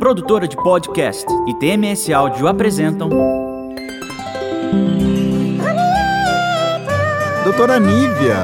[0.00, 3.10] Produtora de podcast e TMS Áudio apresentam
[7.44, 8.34] Doutora Nívia.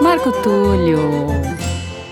[0.00, 1.26] Marco Túlio.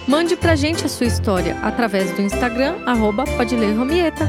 [0.08, 4.26] Mande pra gente a sua história através do Instagram, arroba pode ler Romieta.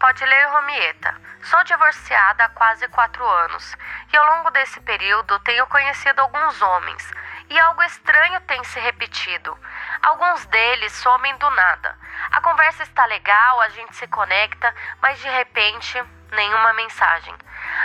[0.00, 1.14] Pode ler Romieta.
[1.42, 3.76] Sou divorciada há quase quatro anos
[4.10, 7.12] e ao longo desse período tenho conhecido alguns homens
[7.54, 9.56] e algo estranho tem se repetido.
[10.02, 11.96] Alguns deles somem do nada.
[12.32, 17.32] A conversa está legal, a gente se conecta, mas de repente, nenhuma mensagem.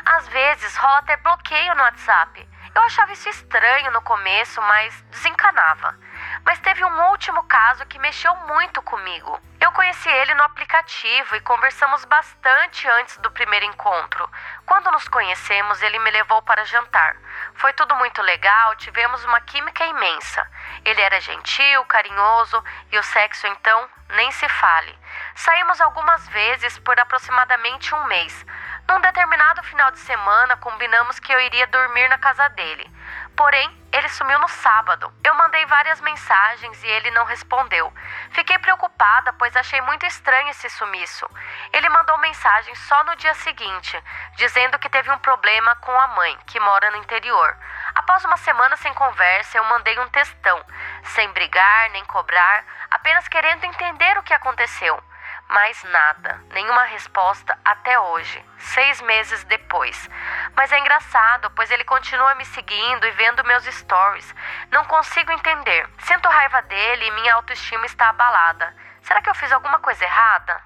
[0.05, 2.50] Às vezes rola até bloqueio no WhatsApp.
[2.74, 5.96] Eu achava isso estranho no começo, mas desencanava.
[6.46, 9.40] Mas teve um último caso que mexeu muito comigo.
[9.60, 14.30] Eu conheci ele no aplicativo e conversamos bastante antes do primeiro encontro.
[14.66, 17.16] Quando nos conhecemos, ele me levou para jantar.
[17.55, 20.50] Foi tudo muito legal, tivemos uma química imensa.
[20.86, 24.98] Ele era gentil, carinhoso e o sexo então nem se fale.
[25.36, 28.46] Saímos algumas vezes por aproximadamente um mês.
[28.88, 32.91] Num determinado final de semana, combinamos que eu iria dormir na casa dele.
[33.36, 35.12] Porém, ele sumiu no sábado.
[35.23, 37.91] Eu mandei várias mensagens e ele não respondeu.
[38.31, 41.29] Fiquei preocupada, pois achei muito estranho esse sumiço.
[41.73, 44.01] Ele mandou mensagem só no dia seguinte,
[44.35, 47.57] dizendo que teve um problema com a mãe, que mora no interior.
[47.96, 50.63] Após uma semana sem conversa, eu mandei um textão,
[51.03, 55.01] sem brigar nem cobrar, apenas querendo entender o que aconteceu.
[55.50, 60.08] Mais nada, nenhuma resposta até hoje, seis meses depois.
[60.55, 64.36] Mas é engraçado, pois ele continua me seguindo e vendo meus stories.
[64.72, 65.90] Não consigo entender.
[66.06, 68.75] Sinto raiva dele e minha autoestima está abalada.
[69.02, 70.62] Será que eu fiz alguma coisa errada?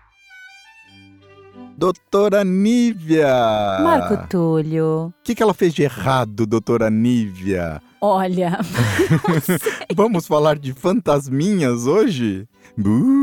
[1.77, 3.79] Doutora Nívia.
[3.81, 5.13] Marco Túlio.
[5.17, 7.81] O que, que ela fez de errado, doutora Nívia?
[8.01, 8.59] Olha,
[9.95, 12.45] Vamos falar de fantasminhas hoje?
[12.77, 13.22] Buh.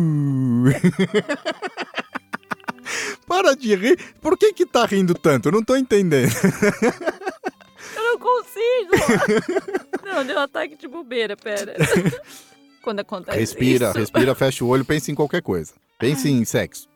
[3.26, 3.98] Para de rir.
[4.20, 5.48] Por que que tá rindo tanto?
[5.48, 6.32] Eu não tô entendendo.
[7.96, 8.90] eu não consigo.
[10.04, 11.76] não, deu ataque de bobeira, pera.
[12.82, 13.98] Quando acontece Respira, isso.
[13.98, 15.72] respira, fecha o olho, pensa em qualquer coisa.
[15.98, 16.88] Pense em sexo.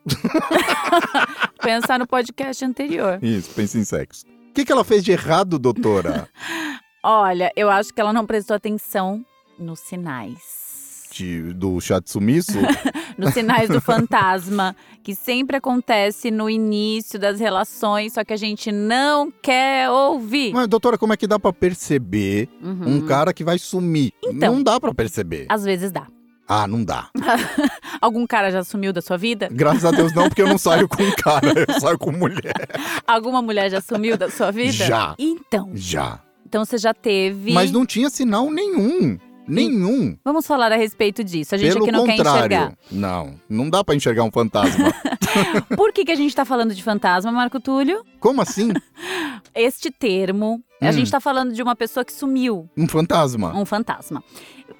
[1.62, 3.18] Pensar no podcast anterior.
[3.22, 4.24] Isso, pense em sexo.
[4.50, 6.26] O que, que ela fez de errado, doutora?
[7.02, 9.22] Olha, eu acho que ela não prestou atenção
[9.58, 10.63] nos sinais.
[11.14, 12.58] De- do chá de sumiço?
[13.16, 18.72] Nos sinais do fantasma, que sempre acontece no início das relações, só que a gente
[18.72, 20.52] não quer ouvir.
[20.52, 22.96] Mas, doutora, como é que dá pra perceber Uhum.
[22.96, 24.12] um cara que vai sumir?
[24.24, 24.54] Então.
[24.56, 25.46] não dá pra perceber.
[25.48, 26.06] Às vezes dá.
[26.48, 27.08] Ah, não dá.
[28.02, 29.48] Algum cara já sumiu da sua vida?
[29.52, 32.52] Graças a Deus não, porque eu não saio com cara, eu saio com mulher.
[33.06, 34.72] Alguma mulher já sumiu da sua vida?
[34.72, 35.14] Já.
[35.18, 36.20] Então, Já.
[36.46, 37.52] então você já teve.
[37.52, 39.16] Mas não tinha sinal nenhum.
[39.46, 40.16] Nenhum.
[40.24, 41.54] Vamos falar a respeito disso.
[41.54, 42.38] A gente Pelo aqui não quer contrário.
[42.38, 42.78] enxergar.
[42.90, 44.92] Não, não dá pra enxergar um fantasma.
[45.76, 48.02] Por que, que a gente tá falando de fantasma, Marco Túlio?
[48.20, 48.72] Como assim?
[49.54, 50.92] Este termo, a Hum.
[50.92, 52.68] gente tá falando de uma pessoa que sumiu.
[52.76, 53.54] Um fantasma?
[53.56, 54.22] Um fantasma.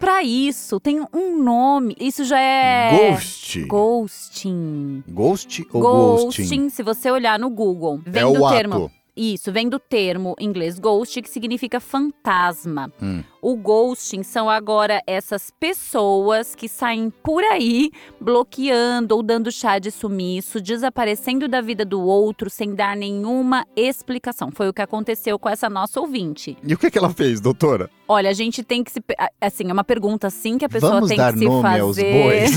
[0.00, 1.94] Pra isso, tem um nome.
[2.00, 2.90] Isso já é.
[3.12, 3.60] Ghost.
[3.66, 5.04] Ghosting.
[5.08, 6.68] Ghost ou Ghosting, ghosting?
[6.70, 8.74] se você olhar no Google, vem É do o termo.
[8.74, 8.90] ato.
[9.16, 12.92] Isso, vem do termo em inglês ghost, que significa fantasma.
[13.00, 13.22] Hum.
[13.46, 19.90] O ghosting são agora essas pessoas que saem por aí bloqueando ou dando chá de
[19.90, 24.50] sumiço, desaparecendo da vida do outro sem dar nenhuma explicação.
[24.50, 26.56] Foi o que aconteceu com essa nossa ouvinte.
[26.62, 27.90] E o que, que ela fez, doutora?
[28.08, 29.04] Olha, a gente tem que se.
[29.38, 31.80] Assim, é uma pergunta assim que a pessoa Vamos tem que se nome fazer.
[31.80, 32.50] aos bois.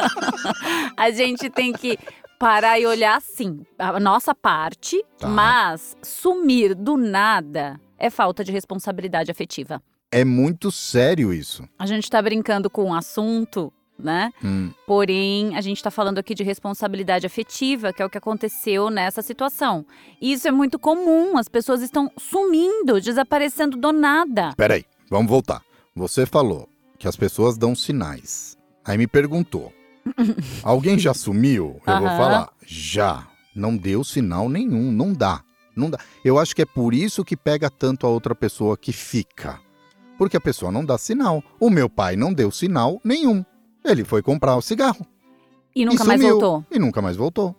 [0.96, 1.98] a gente tem que
[2.38, 5.28] parar e olhar assim, a nossa parte, Tá.
[5.28, 9.82] mas sumir do nada é falta de responsabilidade afetiva.
[10.10, 11.68] É muito sério isso.
[11.78, 14.32] A gente tá brincando com um assunto, né?
[14.44, 14.70] Hum.
[14.86, 19.22] Porém, a gente tá falando aqui de responsabilidade afetiva, que é o que aconteceu nessa
[19.22, 19.84] situação.
[20.20, 24.52] E isso é muito comum, as pessoas estão sumindo, desaparecendo do nada.
[24.56, 25.62] Peraí, vamos voltar.
[25.96, 28.56] Você falou que as pessoas dão sinais.
[28.84, 29.72] Aí me perguntou:
[30.62, 31.80] alguém já sumiu?
[31.86, 32.16] Eu vou Aham.
[32.16, 33.28] falar: já.
[33.54, 35.40] Não deu sinal nenhum, não dá.
[35.76, 35.98] Não dá.
[36.24, 39.60] Eu acho que é por isso que pega tanto a outra pessoa que fica.
[40.16, 41.42] Porque a pessoa não dá sinal.
[41.58, 43.44] O meu pai não deu sinal nenhum.
[43.84, 45.06] Ele foi comprar o cigarro.
[45.74, 46.64] E nunca e mais voltou.
[46.70, 47.56] E nunca mais voltou.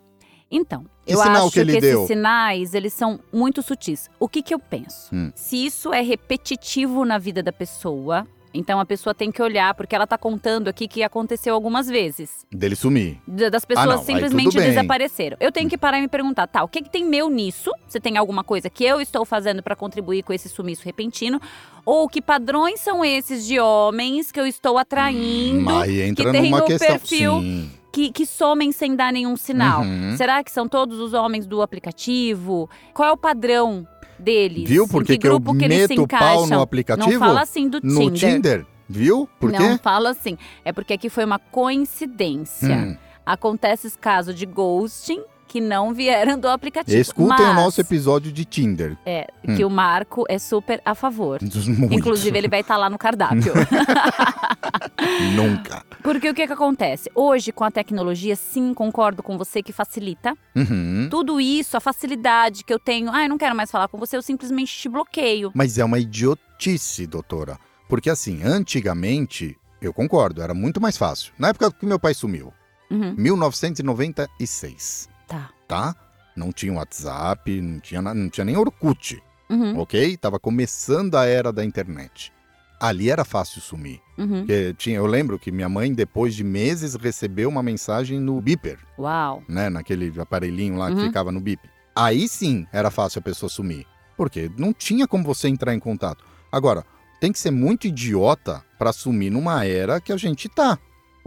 [0.50, 4.08] Então, Que eu acho que ele esses sinais, eles são muito sutis.
[4.18, 5.14] O que que eu penso?
[5.14, 5.32] Hum.
[5.34, 8.26] Se isso é repetitivo na vida da pessoa,
[8.56, 12.44] então a pessoa tem que olhar, porque ela tá contando aqui que aconteceu algumas vezes.
[12.50, 13.18] Dele sumir.
[13.26, 15.36] Da- Das pessoas Ah, não, aí simplesmente desapareceram.
[15.40, 17.70] Eu tenho que parar e me perguntar, tá, o que, que tem meu nisso?
[17.86, 21.40] Você tem alguma coisa que eu estou fazendo para contribuir com esse sumiço repentino?
[21.84, 26.42] Ou que padrões são esses de homens que eu estou atraindo, Mas aí entra tem
[26.50, 26.88] numa um questão.
[26.88, 27.70] perfil Sim.
[27.96, 29.80] Que, que somem sem dar nenhum sinal?
[29.80, 30.14] Uhum.
[30.18, 32.68] Será que são todos os homens do aplicativo?
[32.92, 33.88] Qual é o padrão
[34.18, 34.68] deles?
[34.68, 36.58] Viu por que que, eu grupo que eles se meto o pau encaixam?
[36.58, 37.10] no aplicativo?
[37.10, 38.18] Não fala assim do no Tinder.
[38.18, 38.66] Tinder.
[38.86, 39.26] Viu?
[39.40, 39.82] Por não quê?
[39.82, 40.36] fala assim.
[40.62, 42.76] É porque aqui foi uma coincidência.
[42.76, 42.96] Hum.
[43.24, 46.96] Acontece esse caso de ghosting que não vieram do aplicativo.
[46.96, 48.96] Escutem o Mas, nosso episódio de Tinder.
[49.06, 51.40] É, que o Marco é super a favor.
[51.42, 51.94] Muito.
[51.94, 53.52] Inclusive, ele vai estar lá no cardápio.
[55.34, 55.84] Nunca.
[56.02, 57.10] Porque o que, que acontece?
[57.14, 60.36] Hoje, com a tecnologia, sim, concordo com você que facilita.
[60.54, 61.08] Uhum.
[61.10, 63.10] Tudo isso, a facilidade que eu tenho.
[63.12, 65.50] Ah, eu não quero mais falar com você, eu simplesmente te bloqueio.
[65.54, 67.58] Mas é uma idiotice, doutora.
[67.88, 71.32] Porque assim, antigamente, eu concordo, era muito mais fácil.
[71.38, 72.52] Na época que meu pai sumiu,
[72.90, 75.50] Uhum, 1996, tá.
[75.66, 75.94] tá?
[76.36, 80.16] Não tinha WhatsApp, não tinha, não tinha nem Orkut, Uhum, ok?
[80.16, 82.32] Tava começando a era da internet.
[82.80, 84.00] Ali era fácil sumir.
[84.18, 84.40] uhum.
[84.40, 88.78] Porque tinha, eu lembro que minha mãe, depois de meses, recebeu uma mensagem no beeper,
[88.98, 89.42] Uau.
[89.48, 89.70] né?
[89.70, 91.06] Naquele aparelhinho lá que Uhum.
[91.06, 91.62] ficava no bip.
[91.94, 93.86] Aí sim era fácil a pessoa sumir.
[94.16, 96.24] Porque não tinha como você entrar em contato.
[96.52, 96.84] Agora,
[97.20, 100.78] tem que ser muito idiota pra sumir numa era que a gente tá.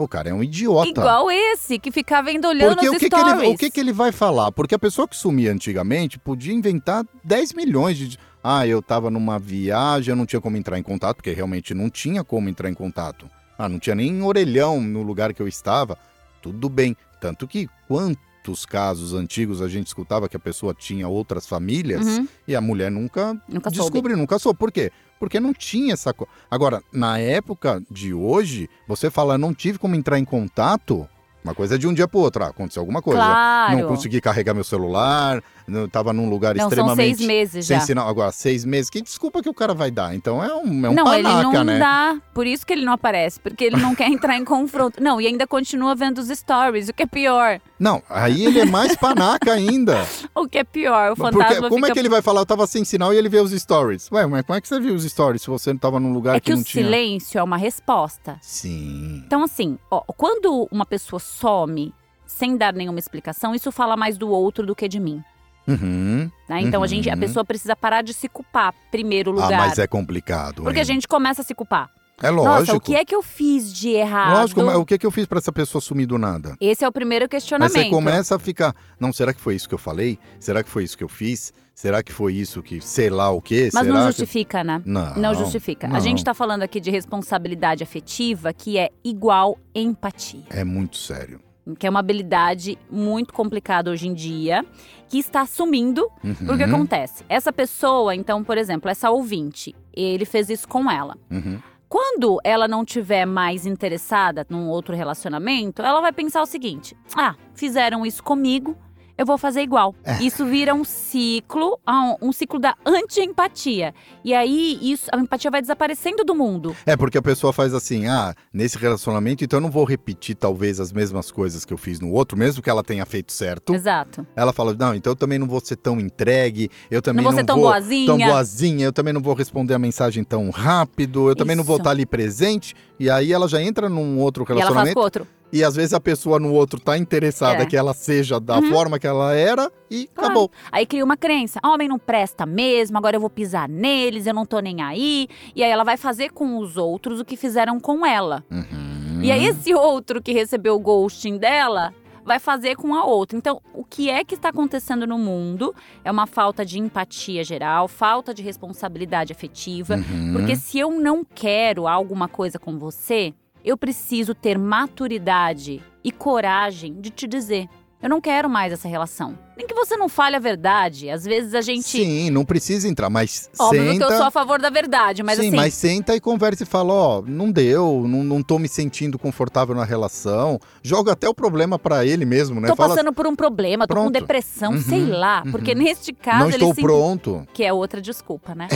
[0.01, 0.87] O cara é um idiota.
[0.89, 3.43] Igual esse, que ficava indo olhando Porque as o que, que stories.
[3.43, 4.49] ele, o que, que ele vai falar?
[4.51, 8.17] Porque a pessoa que sumia antigamente podia inventar 10 milhões de.
[8.41, 11.89] Ah, eu tava numa viagem, eu não tinha como entrar em contato, porque realmente não
[11.89, 13.29] tinha como entrar em contato.
[13.57, 15.97] Ah, não tinha nem orelhão no lugar que eu estava.
[16.41, 16.95] Tudo bem.
[17.19, 22.27] Tanto que quantos casos antigos a gente escutava que a pessoa tinha outras famílias Uhum,
[22.47, 24.57] e a mulher nunca nunca descobriu, nunca soube.
[24.57, 24.91] Por quê?
[25.19, 26.31] Porque não tinha essa coisa.
[26.49, 31.07] Agora, na época de hoje, você fala, não tive como entrar em contato,
[31.43, 32.43] uma coisa é de um dia pro outro.
[32.43, 33.21] Ah, aconteceu alguma coisa.
[33.21, 33.77] Claro.
[33.77, 37.17] Não consegui carregar meu celular, não, tava num lugar Não, são extremamente.
[37.17, 37.85] seis meses sem já.
[37.85, 38.09] sinal.
[38.09, 38.89] Agora, seis meses.
[38.89, 40.15] Que desculpa que o cara vai dar?
[40.15, 41.79] Então é um, é um não, panaca, ele não né?
[41.79, 42.17] dá.
[42.33, 43.39] Por isso que ele não aparece.
[43.39, 45.01] Porque ele não quer entrar em confronto.
[45.01, 47.61] Não, e ainda continua vendo os stories, o que é pior.
[47.79, 49.99] Não, aí ele é mais panaca ainda.
[50.35, 51.89] O que é pior, o Porque fantasma como fica...
[51.89, 52.41] é que ele vai falar?
[52.41, 54.09] Eu tava sem sinal e ele vê os stories.
[54.11, 56.37] Ué, mas como é que você viu os stories se você não tava num lugar
[56.37, 56.83] É que, não o tinha?
[56.83, 58.37] silêncio é uma resposta.
[58.41, 59.21] Sim.
[59.25, 61.93] Então, assim, ó, quando uma pessoa some
[62.25, 65.23] sem dar nenhuma explicação, isso fala mais do outro do que de mim.
[65.67, 66.29] Uhum.
[66.47, 66.61] né?
[66.61, 67.19] Então, a, gente, a Uhum.
[67.19, 69.59] pessoa precisa parar de se culpar, primeiro Ah, lugar.
[69.67, 70.63] mas é complicado.
[70.63, 70.81] Porque hein?
[70.81, 71.89] a gente começa a se culpar.
[72.21, 72.59] É lógico.
[72.59, 74.33] Nossa, o que é que eu fiz de errado?
[74.39, 76.55] Lógico, mas o que, que eu fiz pra essa pessoa sumir do nada?
[76.59, 77.71] Esse é o primeiro Mas questionamento.
[77.73, 80.19] você começa a ficar, não, será que foi isso que eu falei?
[80.39, 81.53] Será que foi isso que eu fiz?
[81.79, 83.69] Será que foi isso que, sei lá o quê?
[83.73, 84.81] Mas será não que- justifica, né?
[84.85, 85.87] Não, Não justifica.
[85.87, 85.99] A não.
[86.01, 90.43] gente tá falando aqui de responsabilidade afetiva, que é igual empatia.
[90.49, 91.39] É muito sério.
[91.79, 94.65] Que é uma habilidade muito complicada hoje em dia,
[95.07, 96.05] que está sumindo.
[96.21, 96.35] Uhum.
[96.47, 97.23] Porque acontece?
[97.29, 101.15] Essa pessoa, então, por exemplo, essa ouvinte, ele fez isso com ela.
[101.31, 101.59] Uhum.
[101.87, 107.35] Quando ela não tiver mais interessada num outro relacionamento, ela vai pensar o seguinte: ah,
[107.55, 108.75] fizeram isso comigo,
[109.19, 109.93] eu vou fazer igual.
[110.05, 110.23] É.
[110.23, 111.77] Isso vira um ciclo,
[112.21, 113.93] um ciclo da anti-empatia.
[114.23, 116.73] E aí isso, a empatia vai desaparecendo do mundo.
[116.85, 120.79] É porque a pessoa faz assim, ah, nesse relacionamento, então eu não vou repetir talvez
[120.79, 123.73] as mesmas coisas que eu fiz no outro, mesmo que ela tenha feito certo.
[123.73, 124.25] Exato.
[124.37, 127.35] Ela fala, não, então eu também não vou ser tão entregue, eu também Não não,
[127.35, 128.05] vou ser tão vou boazinha.
[128.05, 131.75] tão boazinha, eu também não vou responder a mensagem tão rápido, eu também não vou
[131.75, 131.81] Isso.
[131.81, 132.73] estar ali presente.
[132.97, 135.27] E aí ela já entra num outro E ela faz relacionamento com outro.
[135.51, 137.65] E às vezes a pessoa no outro tá interessada É.
[137.65, 138.69] que ela seja da Uhum.
[138.71, 140.25] forma que ela era e Claro.
[140.31, 140.51] acabou.
[140.71, 144.45] Aí cria uma crença: homem não presta mesmo, agora eu vou pisar neles, eu não
[144.45, 145.27] tô nem aí.
[145.55, 148.43] E aí ela vai fazer com os outros o que fizeram com ela.
[148.51, 149.21] Uhum.
[149.21, 153.35] E aí esse outro que recebeu o ghosting dela vai fazer com a outra.
[153.35, 155.73] Então, o que é que está acontecendo no mundo
[156.05, 159.95] é uma falta de empatia geral, falta de responsabilidade afetiva.
[159.95, 160.33] Uhum.
[160.33, 166.99] Porque se eu não quero alguma coisa com você, eu preciso ter maturidade e coragem
[166.99, 167.67] de te dizer.
[168.01, 169.37] Eu não quero mais essa relação.
[169.57, 171.09] Nem que você não fale a verdade.
[171.09, 171.83] Às vezes a gente.
[171.83, 173.97] Sim, não precisa entrar, mas Óbvio senta.
[174.07, 175.55] que eu sou a favor da verdade, mas Sim, assim.
[175.57, 179.75] mas senta e conversa e fala, ó, não deu, não, não tô me sentindo confortável
[179.75, 180.57] na relação.
[180.81, 182.69] Joga até o problema pra ele mesmo, né?
[182.69, 184.13] Tô Fala, passando por um problema, tô com Pronto.
[184.13, 185.43] depressão, Uhum, sei lá.
[185.51, 185.79] Porque uhum.
[185.79, 187.45] neste caso não estou sim- pronto.
[187.53, 188.69] Que é outra desculpa, né?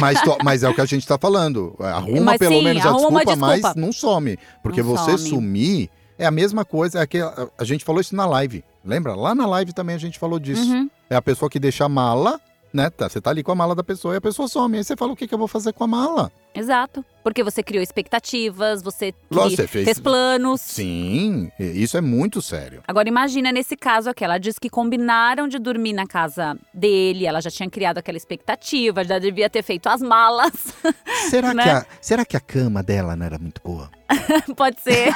[0.00, 1.76] Mas, to- mas é o que a gente tá falando.
[1.78, 3.80] Arruma Mas pelo sim, menos a arruma uma desculpa, mas desculpa.
[3.80, 4.36] não some.
[4.64, 5.30] Porque Não você some.
[5.30, 7.00] sumir é a mesma coisa.
[7.00, 8.64] É que a, a gente falou isso na live.
[8.84, 9.14] Lembra?
[9.14, 10.70] Lá na live também a gente falou disso.
[10.70, 10.90] Uhum.
[11.08, 12.40] É a pessoa que deixa a mala,
[12.78, 12.90] né?
[12.90, 14.76] Tá, você tá ali com a mala da pessoa e a pessoa some.
[14.78, 16.30] Aí você fala, o que, que eu vou fazer com a mala?
[16.54, 17.04] Exato.
[17.22, 20.60] Porque você criou expectativas, você, Lógico, você fez- planos.
[20.62, 22.82] Sim, isso é muito sério.
[22.88, 27.40] Agora imagina nesse caso aqui, ela diz que combinaram de dormir na casa dele, ela
[27.42, 30.52] já tinha criado aquela expectativa, já devia ter feito as malas.
[31.28, 31.62] Será, Né?
[31.64, 33.90] que, a, será que a cama dela não era muito boa?
[34.56, 35.12] Pode ser.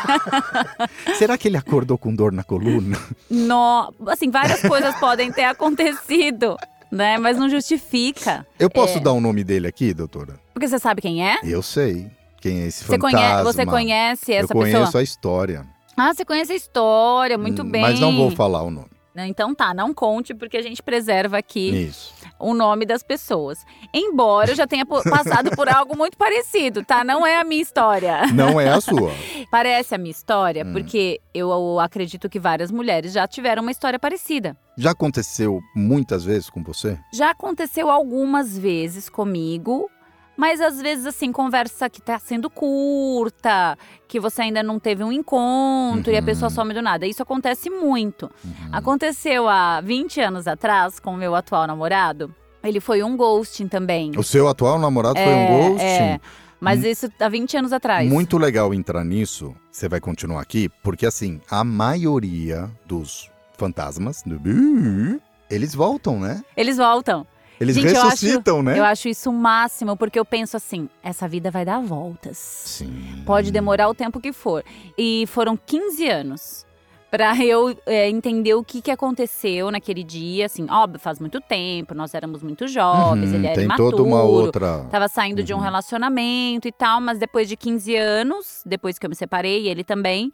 [1.16, 2.98] Será que ele acordou com dor na coluna?
[3.30, 6.56] no, assim, várias coisas podem ter acontecido,
[6.92, 7.16] né?
[7.18, 8.46] Mas não justifica.
[8.58, 9.00] Eu posso É.
[9.00, 10.38] dar o nome dele aqui, doutora?
[10.52, 11.38] Porque você sabe quem é?
[11.42, 12.08] Eu sei
[12.40, 13.18] quem é esse Você fantasma.
[13.18, 15.00] conhece, você conhece essa Eu conheço pessoa?
[15.00, 15.66] a história.
[15.96, 17.82] Ah, você conhece a história, muito Hum, bem.
[17.82, 18.86] Mas não vou falar o nome.
[19.14, 22.14] Não, Então tá, não conte, porque a gente preserva aqui Isso.
[22.38, 23.58] o nome das pessoas.
[23.92, 27.04] Embora eu já tenha passado por algo muito parecido, tá?
[27.04, 28.26] Não é a minha história.
[28.32, 29.10] Não é a sua.
[29.50, 30.72] Parece a minha história, Hum.
[30.72, 34.56] porque eu acredito que várias mulheres já tiveram uma história parecida.
[34.78, 36.98] Já aconteceu muitas vezes com você?
[37.12, 39.90] Já aconteceu algumas vezes comigo,
[40.36, 43.76] mas às vezes assim, conversa que tá sendo curta,
[44.08, 46.24] que você ainda não teve um encontro e a Uhum.
[46.24, 47.06] pessoa some do nada.
[47.06, 48.30] Isso acontece muito.
[48.44, 48.52] Uhum.
[48.72, 52.34] Aconteceu há 20 anos atrás com o meu atual namorado.
[52.62, 54.12] Ele foi um ghosting também.
[54.16, 55.84] O seu atual namorado foi É, um ghosting?
[55.84, 56.20] é.
[56.60, 56.86] Mas Hum.
[56.86, 58.08] isso há 20 anos atrás.
[58.08, 59.52] Muito legal entrar nisso.
[59.70, 65.20] Você vai continuar aqui, porque assim, a maioria dos fantasmas, do-
[65.50, 66.42] eles voltam, né?
[66.56, 67.26] Eles voltam.
[67.62, 68.76] Eles Gente, eu ressuscitam, né?
[68.78, 72.36] Eu acho isso o máximo, porque eu penso assim: essa vida vai dar voltas.
[72.36, 73.22] Sim.
[73.24, 74.64] Pode demorar o tempo que for.
[74.98, 76.66] E foram 15 anos
[77.08, 80.46] pra eu é, entender o que, que aconteceu naquele dia.
[80.46, 83.96] Assim, óbvio, faz muito tempo, nós éramos muito jovens, Uhum, ele era Tem imaturo.
[83.96, 84.86] toda uma outra.
[84.90, 85.62] Tava saindo de um Uhum.
[85.62, 90.32] relacionamento e tal, mas depois de 15 anos, depois que eu me separei, ele também,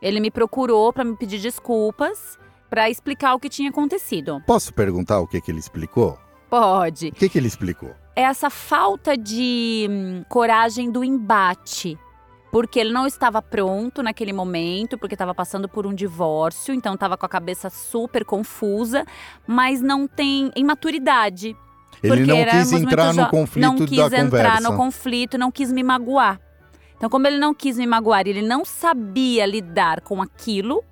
[0.00, 2.38] ele me procurou pra me pedir desculpas,
[2.70, 4.40] pra explicar o que tinha acontecido.
[4.46, 6.16] Posso perguntar o que, que ele explicou?
[6.50, 7.08] Pode.
[7.08, 7.94] O que, que ele explicou?
[8.16, 11.96] É essa falta de hum, coragem do embate.
[12.50, 17.16] Porque ele não estava pronto naquele momento, porque estava passando por um divórcio, então estava
[17.16, 19.04] com a cabeça super confusa,
[19.46, 21.56] mas não tem imaturidade.
[22.02, 24.60] Ele não quis entrar no conflito Não quis da entrar conversa.
[24.70, 26.40] no conflito, não quis me magoar.
[26.96, 30.82] Então, como ele não quis me magoar, ele não sabia lidar com aquilo,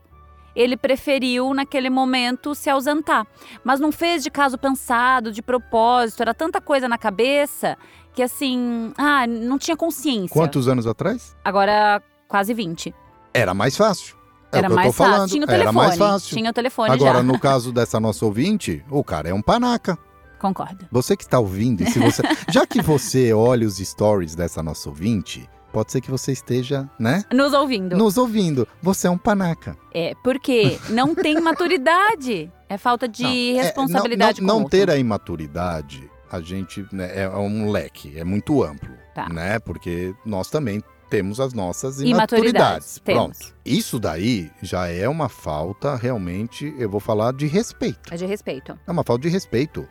[0.59, 3.25] ele preferiu, naquele momento, se ausentar.
[3.63, 7.79] Mas não fez de caso pensado, de propósito, era tanta coisa na cabeça
[8.13, 10.35] que, assim, ah, não tinha consciência.
[10.35, 11.37] Quantos anos atrás?
[11.45, 12.93] Agora, quase 20.
[13.33, 14.17] Era mais fácil.
[14.51, 15.29] É era mais fácil.
[15.29, 15.87] Tinha o Era telefone.
[15.87, 16.37] mais fácil.
[16.37, 17.23] Tinha o telefone Agora, já.
[17.23, 19.97] no caso dessa nossa ouvinte, o cara é um panaca.
[20.41, 20.87] Concordo.
[20.91, 25.49] Você que está ouvindo, se você, já que você olha os stories dessa nossa ouvinte,
[25.73, 27.97] pode ser que você esteja, né, Nos ouvindo.
[27.97, 28.67] nos ouvindo.
[28.83, 29.77] Você é um panaca.
[29.93, 32.51] É, porque não tem maturidade.
[32.69, 34.79] É falta de Não, é, responsabilidade não, com não, não outro.
[34.79, 39.29] ter a imaturidade, a gente né, é um leque, é muito amplo, Tá.
[39.29, 39.59] né?
[39.59, 43.01] Porque nós também temos as nossas Imaturidades, imaturidades.
[43.03, 43.39] temos.
[43.39, 43.55] Pronto.
[43.65, 48.13] Isso daí já é uma falta realmente, eu vou falar de respeito.
[48.13, 48.79] É de respeito.
[48.87, 49.89] É uma falta de respeito.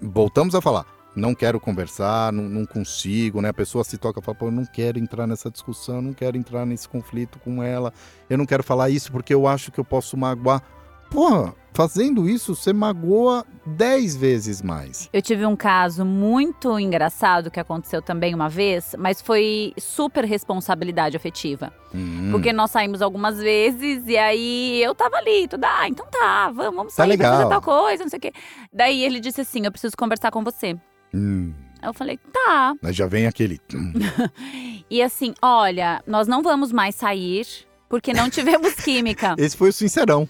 [0.00, 0.86] Voltamos a falar.
[1.16, 3.50] Não quero conversar, não, não consigo, né?
[3.50, 6.12] A pessoa se toca e fala, pô, eu não quero entrar nessa discussão, eu não
[6.12, 7.92] quero entrar nesse conflito com ela,
[8.28, 10.62] eu não quero falar isso porque eu acho que eu posso magoar.
[11.10, 15.08] Pô, fazendo isso, você magoa dez vezes mais.
[15.12, 21.16] Eu tive um caso muito engraçado que aconteceu também uma vez, mas foi super responsabilidade
[21.16, 21.72] afetiva.
[21.94, 26.50] Hum, Porque nós saímos algumas vezes e aí eu tava ali, tudo, ah, então tá,
[26.50, 27.60] vamos, vamos Tá sair pra fazer legal.
[27.60, 28.32] tal coisa, não sei o quê.
[28.72, 30.76] Daí ele disse assim: eu preciso conversar com você.
[31.14, 31.52] Hum.
[31.80, 32.74] Aí eu falei, tá.
[32.82, 33.60] Aí já vem aquele.
[33.74, 33.92] hum,
[34.90, 37.46] E assim, olha, nós não vamos mais sair
[37.88, 39.34] porque não tivemos química.
[39.38, 40.28] Esse foi o sincerão.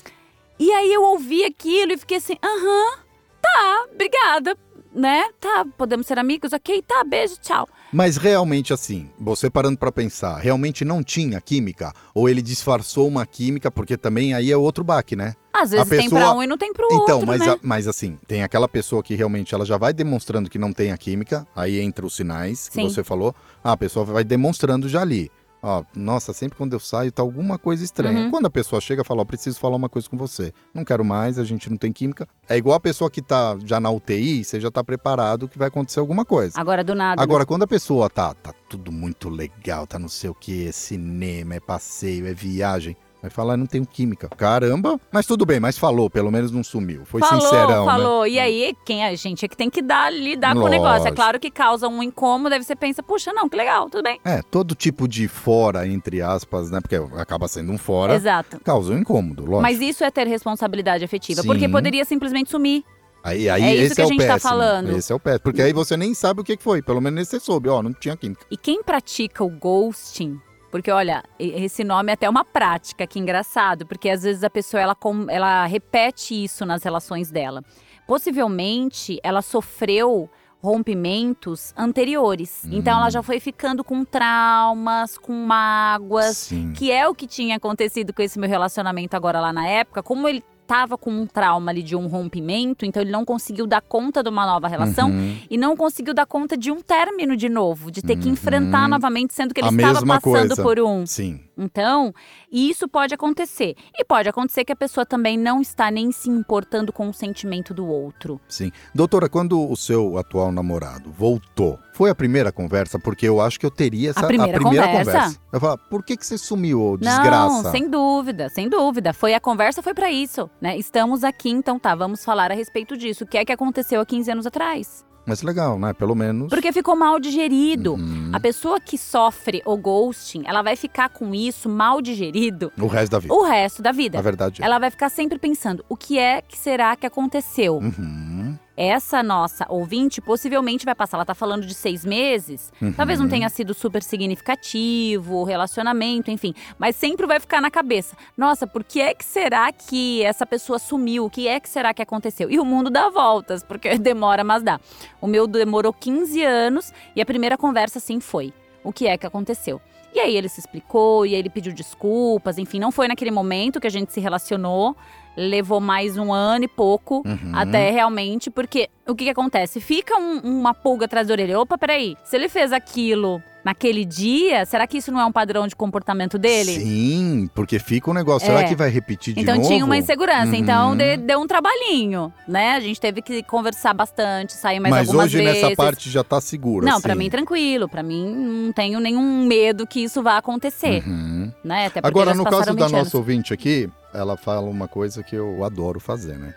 [0.59, 2.99] E aí eu ouvi aquilo e fiquei assim, aham,
[3.43, 4.57] tá, obrigada,
[4.95, 5.25] né?
[5.41, 7.69] Tá, podemos ser amigos, ok, tá, beijo, tchau.
[7.97, 11.93] Mas realmente assim, você parando pra pensar, realmente não tinha química?
[12.13, 15.35] Ou ele disfarçou uma química, porque também aí é outro baque, né?
[15.53, 17.51] Às vezes tem pessoa- pra um e não tem pro Então, outro, mas, né?
[17.51, 20.91] a- mas assim, tem aquela pessoa que realmente ela já vai demonstrando que não tem
[20.91, 22.89] a química, aí entra os sinais que Sim.
[22.89, 23.33] você falou.
[23.63, 25.31] Ah, a pessoa vai demonstrando já ali.
[25.67, 28.25] Ó, nossa, sempre quando eu saio tá alguma coisa estranha.
[28.25, 28.31] Uhum.
[28.31, 30.53] Quando a pessoa chega e fala, ó, preciso falar uma coisa com você.
[30.75, 32.29] Não quero mais, a gente não tem química.
[32.47, 35.69] É igual a pessoa que tá já na UTI, você já tá preparado que vai
[35.69, 36.61] acontecer alguma coisa.
[36.61, 37.17] Agora do nada.
[37.19, 37.23] né?
[37.23, 40.73] Agora, quando a pessoa tá, tá tudo muito legal, tá não sei o que, é
[40.73, 42.95] cinema, é passeio, é viagem.
[43.25, 44.29] Vai falar, não tenho química.
[44.29, 47.07] Caramba, mas tudo bem, mas falou, pelo menos não sumiu.
[47.07, 47.91] Foi falou, sincerão, né?
[47.91, 48.27] falou.
[48.27, 50.97] E aí, quem é a gente é que tem que dar, lidar com o negócio.
[50.97, 51.17] É Lógico.
[51.17, 54.21] claro que causa um incômodo, aí você pensa, puxa, não, que legal, tudo bem.
[54.27, 56.83] É, todo tipo de fora, entre aspas, né?
[56.83, 58.61] Porque acaba sendo um fora, Exato.
[58.61, 59.63] causa um incômodo, lógico.
[59.63, 61.49] Mas isso é ter responsabilidade afetiva, Sim.
[61.49, 62.85] porque poderia simplesmente sumir.
[63.23, 64.51] Aí, aí É isso esse que é a gente tá péssimo.
[64.51, 64.91] falando.
[64.99, 65.41] Esse é o péssimo.
[65.45, 66.83] Porque aí você nem sabe o que foi.
[66.83, 68.45] Pelo menos você soube, ó, não tinha química.
[68.51, 70.39] E quem pratica o ghosting,
[70.75, 74.81] porque olha, esse nome é até uma prática, que engraçado, porque às vezes a pessoa
[74.81, 74.97] ela,
[75.29, 77.63] ela repete isso nas relações dela.
[78.09, 80.29] Possivelmente ela sofreu
[80.61, 82.65] rompimentos anteriores.
[82.73, 86.73] Então ela já foi ficando com traumas, com mágoas, Sim.
[86.73, 90.29] que é o que tinha acontecido com esse meu relacionamento agora lá na época, como
[90.29, 94.23] ele tava com um trauma ali de um rompimento, então ele não conseguiu dar conta
[94.23, 95.37] de uma nova relação Uhum.
[95.51, 99.35] e não conseguiu dar conta de um término de novo, de ter que enfrentar novamente,
[99.35, 100.63] sendo que ele A estava passando coisa.
[100.63, 101.07] por um.
[101.07, 101.41] Sim.
[101.57, 102.13] Então,
[102.51, 103.77] isso pode acontecer.
[103.97, 107.73] E pode acontecer que a pessoa também não está nem se importando com o sentimento
[107.73, 108.41] do outro.
[108.49, 108.73] Sim.
[108.95, 112.99] Doutora, quando o seu atual namorado voltou, foi a primeira conversa?
[112.99, 115.39] Porque eu acho que eu teria essa primeira conversa?
[115.53, 117.71] Eu falo, por que, que você sumiu, ô Não, desgraça?
[117.71, 119.13] sem dúvida, sem dúvida.
[119.13, 120.77] Foi a conversa foi pra isso, né?
[120.77, 123.25] Estamos aqui, então tá, vamos falar a respeito disso.
[123.25, 125.05] O que é que aconteceu há 15 anos atrás?
[125.27, 125.93] Mas legal, né?
[125.93, 126.49] Pelo menos.
[126.51, 127.95] Porque ficou mal digerido.
[127.95, 128.31] Uhum.
[128.33, 133.13] A pessoa que sofre o ghosting, ela vai ficar com isso mal digerido O resto
[133.13, 133.35] da vida.
[133.35, 134.19] o resto da vida.
[134.19, 134.65] A verdade é.
[134.65, 137.77] Ela vai ficar sempre pensando: o que é que será que aconteceu?
[137.77, 138.34] Uhum.
[138.77, 141.17] Essa nossa ouvinte possivelmente vai passar.
[141.17, 142.73] Ela tá falando de seis meses.
[142.83, 142.93] Uhum.
[142.93, 146.55] Talvez não tenha sido super significativo, o relacionamento, enfim.
[146.79, 148.17] Mas sempre vai ficar na cabeça.
[148.37, 151.27] Nossa, por que é que será que essa pessoa sumiu?
[151.27, 152.51] O que é que será que aconteceu?
[152.51, 154.81] E o mundo dá voltas, porque demora, mas dá.
[155.21, 158.53] O meu demorou 15 anos e a primeira conversa assim foi.
[158.83, 159.81] O que é que aconteceu?
[160.15, 163.81] E aí ele se explicou, e aí ele pediu desculpas, enfim, não foi naquele momento
[163.81, 164.97] que a gente se relacionou.
[165.37, 167.51] Levou mais um ano e pouco Uhum.
[167.53, 169.81] até realmente, porque o que, que acontece?
[169.81, 171.59] Fica um- uma pulga atrás da orelha.
[171.59, 175.67] Opa, peraí, se ele fez aquilo naquele dia, será que isso não é um padrão
[175.67, 176.73] de comportamento dele?
[176.79, 178.45] Sim, porque fica um negócio.
[178.47, 178.55] É.
[178.55, 179.69] Será que vai repetir de Então novo?
[179.69, 180.55] tinha uma insegurança, Uhum.
[180.55, 182.73] então de- deu um trabalhinho, né?
[182.73, 185.63] A gente teve que conversar bastante, sair mais Mas algumas hoje vezes.
[185.63, 186.85] nessa parte já tá segura.
[186.87, 187.03] Não, assim.
[187.03, 191.51] pra mim tranquilo, pra mim não tenho nenhum medo que isso vá acontecer, Uhum.
[191.65, 191.87] né?
[191.87, 192.93] Até Agora, no caso da 20 anos.
[192.93, 196.55] nossa ouvinte aqui, ela fala uma coisa que eu adoro fazer, né?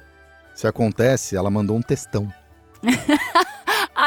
[0.54, 2.28] Se acontece, ela mandou um textão.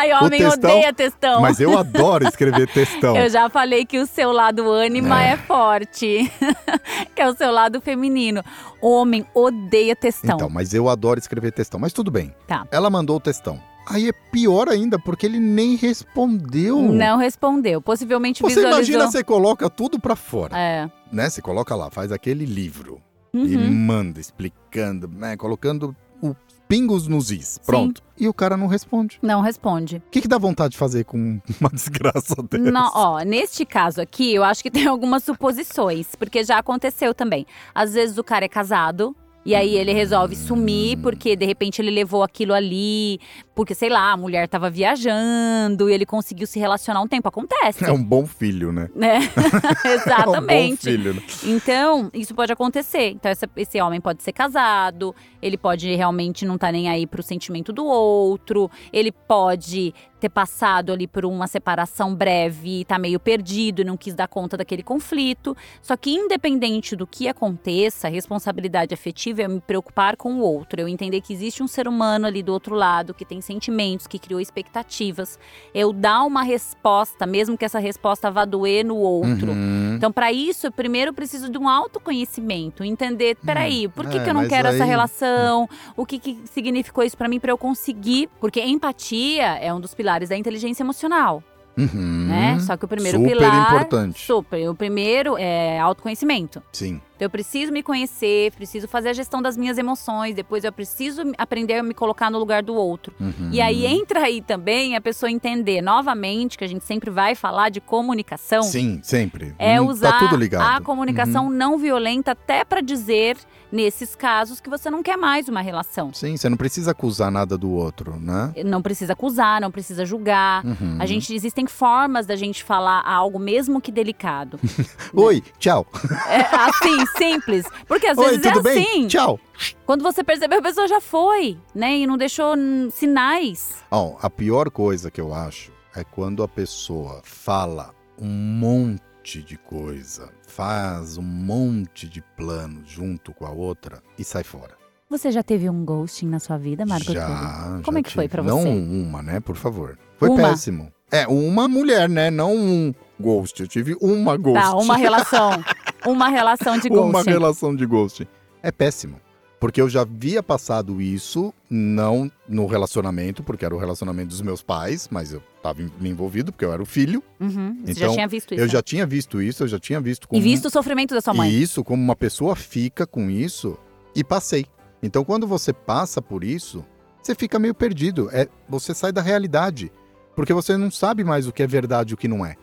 [0.00, 1.40] Ai, O homem textão- odeia textão.
[1.42, 3.16] Mas eu adoro escrever textão.
[3.16, 6.30] Eu já falei que o seu lado ânima é, forte,
[7.14, 8.43] que é o seu lado feminino.
[8.80, 10.36] Homem odeia textão.
[10.36, 11.78] Então, mas eu adoro escrever textão.
[11.78, 12.34] Mas tudo bem.
[12.47, 12.67] Tá.
[12.71, 13.60] Ela mandou o textão.
[13.86, 16.80] Aí é pior ainda, porque ele nem respondeu.
[16.80, 17.80] Não respondeu.
[17.82, 18.78] Possivelmente Você visualizou.
[18.95, 20.91] imagina, você coloca tudo pra fora, É.
[21.13, 21.28] né?
[21.28, 23.00] Você coloca lá, faz aquele livro
[23.34, 23.71] e Uhum.
[23.71, 25.36] manda explicando, né?
[25.36, 26.34] Colocando os
[26.71, 27.59] pingos nos is.
[27.67, 28.00] Pronto.
[28.17, 29.19] E o cara não responde.
[29.21, 29.97] Não responde.
[29.97, 32.71] O que, que dá vontade de fazer com uma desgraça dessa?
[32.71, 37.45] Não, ó, neste caso aqui, eu acho que tem algumas suposições, porque já aconteceu também.
[37.75, 39.17] Às vezes o cara é casado.
[39.45, 43.19] E aí ele resolve sumir porque de repente ele levou aquilo ali,
[43.60, 47.28] porque sei lá, a mulher tava viajando e ele conseguiu se relacionar um tempo.
[47.28, 47.84] Acontece.
[47.90, 48.88] É um bom filho, né?
[48.94, 49.18] né?
[49.36, 50.82] É um bom Exatamente.
[50.82, 51.12] filho.
[51.12, 51.23] né?
[51.44, 53.10] Então, isso pode acontecer.
[53.10, 57.23] Então, essa- esse homem pode ser casado, ele pode realmente não estar nem aí pro
[57.23, 63.18] sentimento do outro, ele pode ter passado ali por uma separação breve e tá meio
[63.18, 65.56] perdido e não quis dar conta daquele conflito.
[65.80, 70.78] Só que, independente do que aconteça, a responsabilidade afetiva é me preocupar com o outro.
[70.78, 74.19] Eu entender que existe um ser humano ali do outro lado que tem sentimentos, que
[74.19, 75.39] criou expectativas.
[75.75, 79.50] Eu dar uma resposta, mesmo que essa resposta vá doer no outro.
[79.52, 79.95] Uhum.
[79.97, 84.30] Então, para isso, eu primeiro preciso de um autoconhecimento, entender, peraí, por que, é, que
[84.30, 85.69] eu não quero essa aí- relação?
[85.97, 88.28] O que, que significou isso para mim para eu conseguir?
[88.41, 91.43] Porque empatia é um dos pilares da inteligência emocional,
[91.76, 92.26] Uhum.
[92.28, 92.58] né?
[92.60, 94.21] Só que o primeiro Super pilar, importante.
[94.25, 94.69] super.
[94.71, 96.63] O primeiro é autoconhecimento.
[96.73, 97.00] Sim.
[97.21, 101.21] Então, eu preciso me conhecer, preciso fazer a gestão das minhas emoções, depois eu preciso
[101.37, 103.13] aprender a me colocar no lugar do outro.
[103.21, 103.50] Uhum.
[103.52, 107.69] E aí entra aí também a pessoa entender novamente que a gente sempre vai falar
[107.69, 108.63] de comunicação.
[108.63, 109.54] Sim, sempre.
[109.59, 110.63] É Hum, usar Tá tudo ligado.
[110.63, 113.37] a comunicação não violenta até para dizer,
[113.71, 116.15] nesses casos, que você não quer mais uma relação.
[116.15, 118.52] Sim, você não precisa acusar nada do outro, né?
[118.65, 120.65] Não precisa acusar, não precisa julgar.
[120.65, 120.97] Uhum.
[120.99, 124.59] A gente existem formas da gente falar algo mesmo que delicado.
[125.13, 125.87] Oi, tchau.
[126.28, 127.66] É assim, simples.
[127.86, 128.82] Porque às Oi, vezes é tudo bem?
[128.82, 129.06] assim.
[129.08, 129.38] Tchau.
[129.86, 131.99] Quando você percebeu, a pessoa já foi, né?
[131.99, 132.54] E não deixou
[132.92, 133.76] sinais.
[133.90, 139.56] Ó, a pior coisa que eu acho é quando a pessoa fala um monte de
[139.56, 144.78] coisa, faz um monte de plano junto com a outra e sai fora.
[145.08, 146.84] Você já teve um ghosting na sua vida?
[146.86, 147.02] Túlio?
[147.14, 148.32] já, Como já é que foi tive.
[148.32, 148.68] pra Não você?
[148.68, 149.40] uma, né?
[149.40, 149.99] Por favor.
[150.16, 150.50] Foi Uma?
[150.50, 150.92] péssimo.
[151.10, 152.30] É, uma mulher, né?
[152.30, 153.60] Não um ghost.
[153.60, 154.60] Eu tive uma ghost.
[154.60, 155.64] Tá, uma relação.
[156.06, 157.30] Uma relação de Uma ghosting.
[157.30, 158.26] relação de ghosting.
[158.62, 159.20] É péssimo.
[159.58, 164.62] Porque eu já havia passado isso, não no relacionamento, porque era o relacionamento dos meus
[164.62, 167.23] pais, mas eu estava me envolvido, porque eu era o filho.
[167.38, 167.76] Uhum.
[167.84, 168.60] Você já Então, tinha visto isso.
[168.62, 168.73] Eu né?
[168.73, 170.40] já tinha visto isso, eu já tinha visto como.
[170.40, 171.50] E visto o sofrimento da sua mãe.
[171.50, 173.76] E isso, como uma pessoa fica com isso,
[174.14, 174.64] e passei.
[175.02, 176.82] Então, quando você passa por isso,
[177.23, 178.30] você fica meio perdido.
[178.32, 179.92] É, você sai da realidade.
[180.40, 182.56] Porque você não sabe mais o que é verdade e o que não é.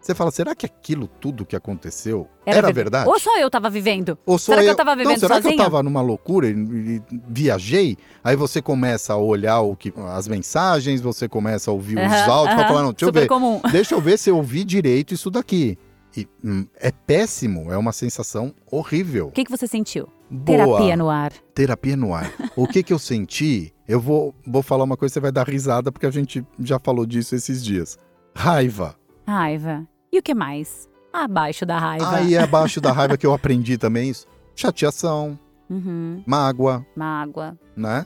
[0.00, 3.06] Você fala, será que aquilo tudo que aconteceu era, ver- verdade?
[3.08, 4.18] Ou só eu tava vivendo?
[4.24, 5.60] Ou só será que eu tava vivendo não, será que sozinha?
[5.60, 7.98] eu tava numa loucura e, e viajei?
[8.24, 12.30] Aí você começa a olhar o que, as mensagens, você começa a ouvir os Aham,
[12.32, 12.56] áudios, aham.
[12.56, 13.26] pra falar, não, deixa eu ver.
[13.28, 13.60] comum.
[13.70, 15.76] Deixa eu ver se eu ouvi direito isso daqui.
[16.16, 19.26] E, hum, é péssimo, é uma sensação horrível.
[19.28, 20.08] O que, que você sentiu?
[20.30, 20.58] Boa.
[20.58, 21.32] Terapia no ar.
[21.54, 22.32] Terapia no ar.
[22.56, 23.74] o que que eu senti?
[23.88, 27.04] Eu vou, vou falar uma coisa, você vai dar risada, porque a gente já falou
[27.04, 27.98] disso esses dias.
[28.34, 28.94] Raiva.
[29.26, 29.84] Raiva.
[30.12, 30.88] E o que mais?
[31.12, 32.08] Abaixo da raiva.
[32.16, 34.26] Aí é abaixo da raiva que eu aprendi também isso.
[34.54, 35.38] Chateação,
[35.68, 36.22] Uhum.
[36.26, 37.56] mágoa, Mágoa.
[37.76, 38.04] né?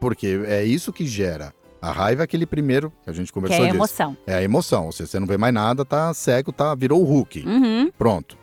[0.00, 1.52] Porque é isso que gera.
[1.80, 3.76] A raiva é aquele primeiro que a gente Que conversou é disso.
[3.76, 4.16] emoção.
[4.26, 4.86] É a emoção.
[4.86, 7.44] Ou seja, você não vê mais nada, tá cego, tá, virou o Hulk.
[7.46, 7.90] Uhum.
[7.98, 8.36] Pronto.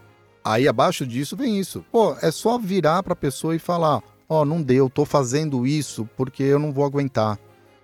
[0.44, 1.86] Aí abaixo disso vem isso.
[1.92, 6.44] Pô, é só virar pra pessoa e falar: Ó, não deu, tô fazendo isso porque
[6.44, 7.38] eu não vou aguentar.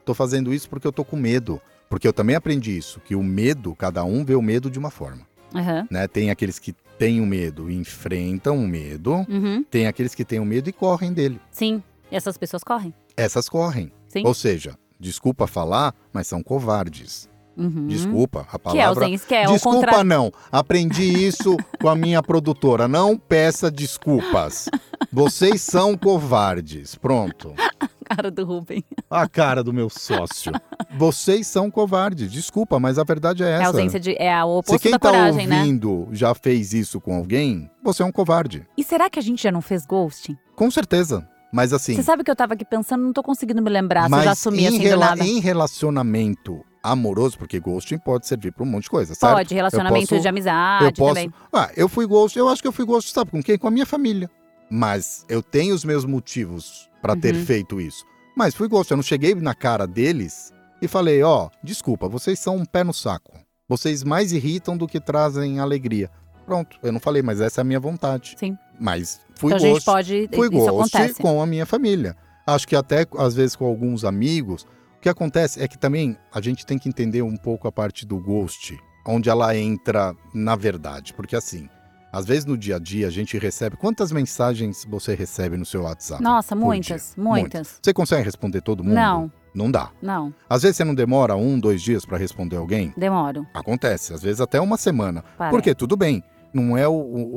[0.05, 1.61] Tô fazendo isso porque eu tô com medo.
[1.89, 4.89] Porque eu também aprendi isso, que o medo, cada um vê o medo de uma
[4.89, 5.21] forma.
[5.55, 5.87] Uhum.
[5.89, 6.05] Né?
[6.07, 9.63] Tem aqueles que têm o medo e enfrentam o medo, Uhum.
[9.63, 11.39] tem aqueles que têm o medo e correm dele.
[11.49, 11.81] Sim.
[12.11, 12.93] E essas pessoas correm.
[13.15, 13.89] Essas correm.
[14.09, 14.23] Sim.
[14.25, 17.29] Ou seja, desculpa falar, mas são covardes.
[17.57, 17.87] Uhum.
[17.87, 19.05] Desculpa, a Que é, palavra.
[19.05, 20.03] ausência, que é o Desculpa contrário.
[20.03, 22.87] não, aprendi isso com a minha produtora.
[22.87, 24.69] Não peça desculpas.
[25.11, 26.93] Vocês são covardes.
[26.95, 27.53] Pronto.
[28.09, 28.83] Cara do Rubem.
[29.09, 30.51] A cara do meu sócio.
[30.97, 32.31] Vocês são covardes.
[32.31, 33.67] Desculpa, mas a verdade é É a essa.
[33.67, 34.11] ausência de.
[34.17, 35.59] É Se oposto quem da tá coragem, né?
[35.59, 38.65] ouvindo já fez isso com alguém, você é um covarde.
[38.77, 40.37] E será que a gente já não fez ghosting?
[40.55, 41.27] Com certeza.
[41.51, 44.07] Mas assim, Você sabe que eu tava aqui pensando, não tô conseguindo me lembrar se
[44.07, 45.23] eu mas já assumi em, assim do rela- nada.
[45.25, 49.33] em relacionamento amoroso, porque ghosting pode servir para um monte de coisa, certo?
[49.33, 51.13] Pode, relacionamento posso- de amizade eu posso.
[51.15, 51.33] também.
[51.53, 53.57] Ah, eu fui gosto, eu acho que eu fui gosto, sabe com quem?
[53.57, 54.29] Com a minha família.
[54.69, 57.45] Mas eu tenho os meus motivos ter Uhum.
[57.45, 58.03] feito isso.
[58.35, 62.57] Mas fui gosto, eu não cheguei na cara deles e falei, ó, desculpa, vocês são
[62.57, 63.31] um pé no saco.
[63.67, 66.09] Vocês mais irritam do que trazem alegria.
[66.45, 68.35] Pronto, eu não falei, mas essa é a minha vontade.
[68.37, 68.57] Sim.
[68.79, 70.29] Mas fui então a gente pode.
[70.33, 71.21] fui isso gosto acontece.
[71.21, 72.15] com a minha família.
[72.45, 74.65] Acho que até, às vezes, com alguns amigos,
[74.97, 78.05] o que acontece é que também a gente tem que entender um pouco a parte
[78.05, 81.13] do ghost, onde ela entra na verdade.
[81.13, 81.69] Porque assim,
[82.11, 83.77] às vezes no dia a dia a gente recebe.
[83.77, 86.21] Quantas mensagens você recebe no seu WhatsApp?
[86.21, 87.23] Nossa, muitas, dia?
[87.23, 87.79] muitas.
[87.81, 88.95] Você consegue responder todo mundo?
[88.95, 89.91] Não, Não dá.
[90.01, 90.33] não.
[90.49, 92.93] Às vezes você não demora um, dois dias para responder alguém?
[92.97, 93.45] Demoro.
[93.53, 94.13] Acontece.
[94.13, 95.23] Às vezes até uma semana.
[95.37, 95.49] Para.
[95.51, 96.93] Porque tudo bem, não é o,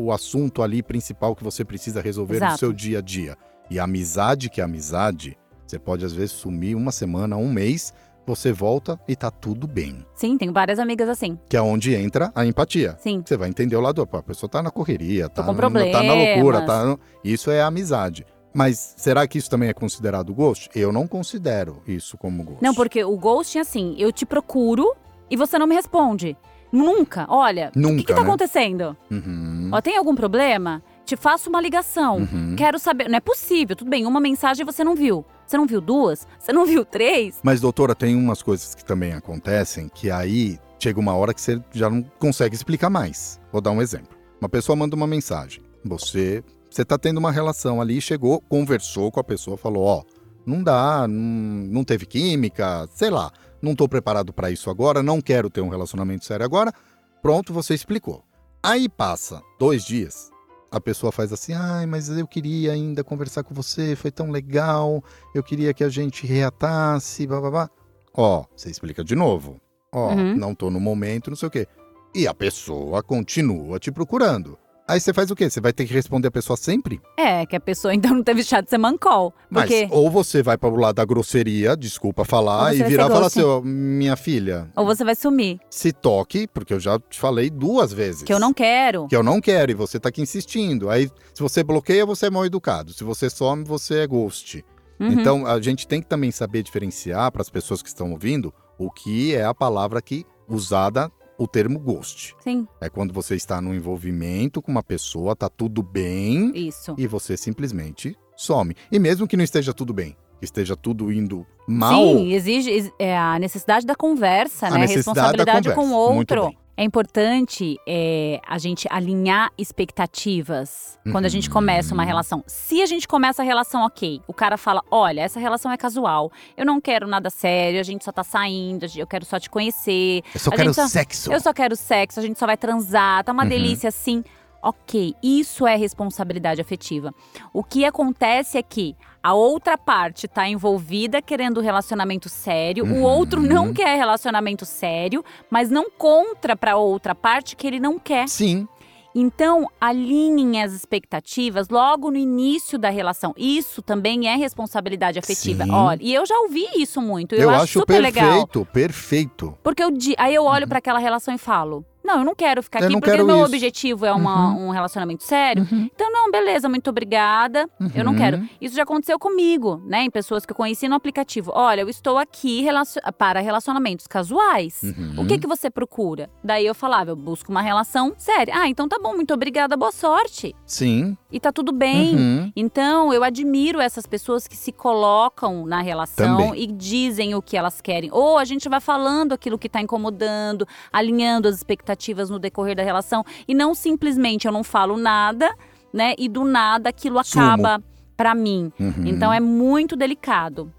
[0.06, 2.58] o- assunto ali principal que você precisa resolver no Exato.
[2.58, 3.36] seu dia a dia.
[3.70, 5.36] E a amizade que é amizade,
[5.70, 7.94] você pode às vezes sumir uma semana, um mês,
[8.26, 10.04] você volta e tá tudo bem.
[10.14, 11.38] Sim, tenho várias amigas assim.
[11.48, 12.96] Que é onde entra a empatia.
[13.00, 13.22] Sim.
[13.24, 16.14] Você vai entender o lado, a pessoa tá na correria, tá, com no- tá na
[16.14, 18.26] loucura, tá, no- isso é amizade.
[18.52, 20.68] Mas será que isso também é considerado gosto?
[20.76, 22.62] Eu não considero isso como gosto.
[22.62, 24.92] Não, porque o ghosting, assim, eu te procuro
[25.30, 26.36] e você não me responde.
[26.72, 27.26] Nunca.
[27.28, 28.26] Olha, o que, Nunca, que tá né?
[28.28, 28.96] acontecendo?
[29.10, 30.82] Uhum, Ó, tem algum problema?
[31.04, 32.18] Te faço uma ligação.
[32.18, 32.54] uhum.
[32.56, 33.08] Quero saber.
[33.08, 33.74] Não é possível.
[33.74, 35.24] Tudo bem, uma mensagem você não viu.
[35.46, 36.26] Você não viu duas?
[36.38, 37.40] Você não viu três?
[37.42, 41.60] Mas, doutora, tem umas coisas que também acontecem que aí chega uma hora que você
[41.72, 43.40] já não consegue explicar mais.
[43.50, 44.16] Vou dar um exemplo.
[44.40, 45.62] Uma pessoa manda uma mensagem.
[45.84, 50.04] Você você tá tendo uma relação ali, chegou, conversou com a pessoa, falou: Ó,
[50.46, 55.20] não dá, não, não teve química, sei lá, não tô preparado para isso agora, não
[55.20, 56.72] quero ter um relacionamento sério agora.
[57.20, 58.24] Pronto, você explicou.
[58.62, 60.29] Aí passa dois dias,
[60.70, 65.02] a pessoa faz assim: ai, mas eu queria ainda conversar com você, foi tão legal,
[65.34, 67.68] eu queria que a gente reatasse, babá.
[68.14, 69.60] Ó, você explica de novo.
[69.92, 70.36] Ó, Uhum.
[70.36, 71.66] não tô no momento, não sei o quê.
[72.14, 74.58] E a pessoa continua te procurando.
[74.90, 75.48] Aí você faz o quê?
[75.48, 77.00] Você vai ter que responder a pessoa sempre?
[77.16, 79.32] É, que a pessoa então não teve chá de ser mancol.
[79.48, 79.88] Mas Porque.
[79.92, 83.42] ou você vai para o lado da grosseria, desculpa falar, e virar e falar assim,
[83.42, 85.60] ó, minha filha, Ou você vai sumir.
[85.70, 88.24] se toque, porque eu já te falei duas vezes.
[88.24, 89.06] Que eu não quero.
[89.06, 90.90] Que eu não quero e você tá aqui insistindo.
[90.90, 92.92] Aí, se você bloqueia, você é mal educado.
[92.92, 94.64] Se você some, você é ghost.
[94.98, 95.12] Uhum.
[95.12, 98.90] Então, a gente tem que também saber diferenciar para as pessoas que estão ouvindo o
[98.90, 101.10] que é a palavra que usada,
[101.42, 102.34] o termo ghost.
[102.40, 106.94] Sim, É quando você está no envolvimento com uma pessoa, tá tudo bem isso.
[106.98, 108.74] e você simplesmente some.
[108.92, 112.92] E mesmo que não esteja tudo bem, que esteja tudo indo mal, Sim, exige ex-
[112.98, 114.78] é a necessidade da conversa, A né?
[114.80, 116.40] necessidade da Responsabilidade com o conversa.
[116.44, 116.59] Outro.
[116.80, 122.08] É importante é, a gente alinhar expectativas quando a gente começa uma Uhum.
[122.08, 122.44] relação.
[122.46, 126.32] Se a gente começa a relação ok, o cara fala: olha, essa relação é casual,
[126.56, 130.22] eu não quero nada sério, a gente só tá saindo, eu quero só te conhecer,
[130.34, 131.30] Eu só A quero só- sexo.
[131.30, 133.48] eu só quero sexo, a gente só vai transar, tá uma Uhum.
[133.50, 134.24] delícia assim.
[134.62, 137.14] Ok, isso é responsabilidade afetiva.
[137.52, 142.88] O que acontece é que a outra parte tá envolvida querendo um relacionamento sério, o
[142.88, 143.02] Uhum.
[143.02, 148.28] outro não quer relacionamento sério, mas não contra pra outra parte que ele não quer.
[148.28, 148.66] Sim.
[149.12, 153.34] Então, alinhem as expectativas logo no início da relação.
[153.36, 155.64] Isso também é responsabilidade afetiva.
[155.64, 155.70] Sim.
[155.72, 157.34] Olha, e eu já ouvi isso muito.
[157.34, 158.24] Eu, Eu, acho, acho super legal.
[158.46, 159.58] perfeito, perfeito.
[159.64, 162.80] Porque eu, aí eu olho pra aquela relação e falo: Não, eu não quero ficar
[162.80, 162.84] Uhum.
[162.84, 163.44] Eu aqui porque quero meu isso.
[163.46, 165.66] objetivo é uma- um relacionamento sério.
[165.70, 167.68] Então, não, beleza, muito obrigada.
[167.94, 168.18] Eu não Uhum.
[168.18, 168.48] quero.
[168.60, 170.02] Isso já aconteceu comigo, né?
[170.04, 171.52] Em pessoas que eu conheci no aplicativo.
[171.54, 174.80] Olha, eu estou aqui relacio- para relacionamentos casuais.
[174.82, 175.22] Uhum.
[175.22, 176.30] O que, que você procura?
[176.42, 178.54] Daí eu falava, eu busco uma relação séria.
[178.56, 180.54] Ah, então tá bom, muito obrigada, boa sorte.
[180.66, 181.16] Sim.
[181.30, 182.14] E tá tudo bem.
[182.16, 182.52] Uhum.
[182.56, 186.62] Então, eu admiro essas pessoas que se colocam na relação Também.
[186.62, 188.10] e dizem o que elas querem.
[188.12, 191.99] Ou a gente vai falando aquilo que tá incomodando, alinhando as expectativas
[192.30, 193.24] no decorrer da relação.
[193.46, 195.54] E não simplesmente eu não falo nada,
[195.92, 196.14] né?
[196.18, 197.82] E do nada aquilo acaba
[198.16, 198.72] pra mim.
[198.78, 199.06] Uhum.
[199.06, 200.72] Então é muito delicado.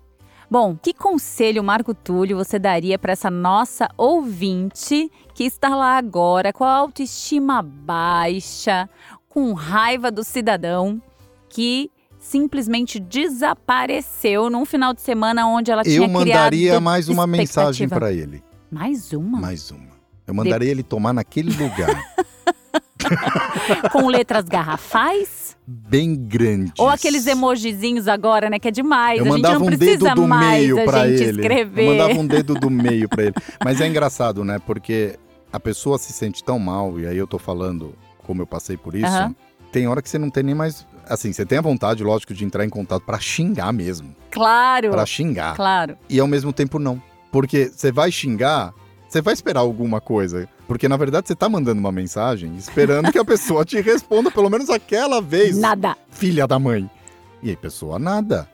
[0.49, 6.51] Bom, que conselho, Marco Túlio, você daria para essa nossa ouvinte que está lá agora
[6.51, 8.89] com a autoestima baixa,
[9.29, 11.01] com raiva do cidadão,
[11.47, 17.89] que simplesmente desapareceu num final de semana onde ela tinha Eu mandaria mais uma mensagem
[17.89, 18.43] pra ele.
[18.69, 19.39] Mais uma?
[19.39, 19.90] Mais uma.
[20.31, 21.89] Eu mandaria ele tomar naquele lugar.
[23.91, 25.51] Com letras garrafais?
[25.67, 26.73] bem grande.
[26.77, 28.59] Ou aqueles emojizinhos agora, né?
[28.59, 29.19] Que é demais.
[29.19, 31.41] Eu a gente mandava não um precisa dedo do mais meio a pra gente ele.
[31.41, 31.83] escrever.
[31.85, 33.33] Eu mandava um dedo do meio pra ele.
[33.63, 34.59] Mas é engraçado, né?
[34.65, 35.17] Porque
[35.51, 37.93] a pessoa se sente tão mal, e aí eu tô falando
[38.25, 39.05] como eu passei por isso.
[39.05, 39.35] Aham.
[39.71, 40.85] Tem hora que você não tem nem mais.
[41.07, 44.13] Assim, você tem a vontade, lógico, de entrar em contato pra xingar mesmo.
[44.29, 45.55] Claro, Pra xingar.
[45.55, 45.95] claro.
[46.09, 47.01] E ao mesmo tempo não.
[47.31, 48.73] Porque você vai xingar,
[49.11, 50.47] você vai esperar alguma coisa.
[50.67, 54.49] Porque na verdade você tá mandando uma mensagem esperando que a pessoa te responda pelo
[54.49, 55.97] menos aquela vez, Nada.
[56.09, 56.89] filha da mãe.
[57.43, 58.47] E aí, pessoa, nada.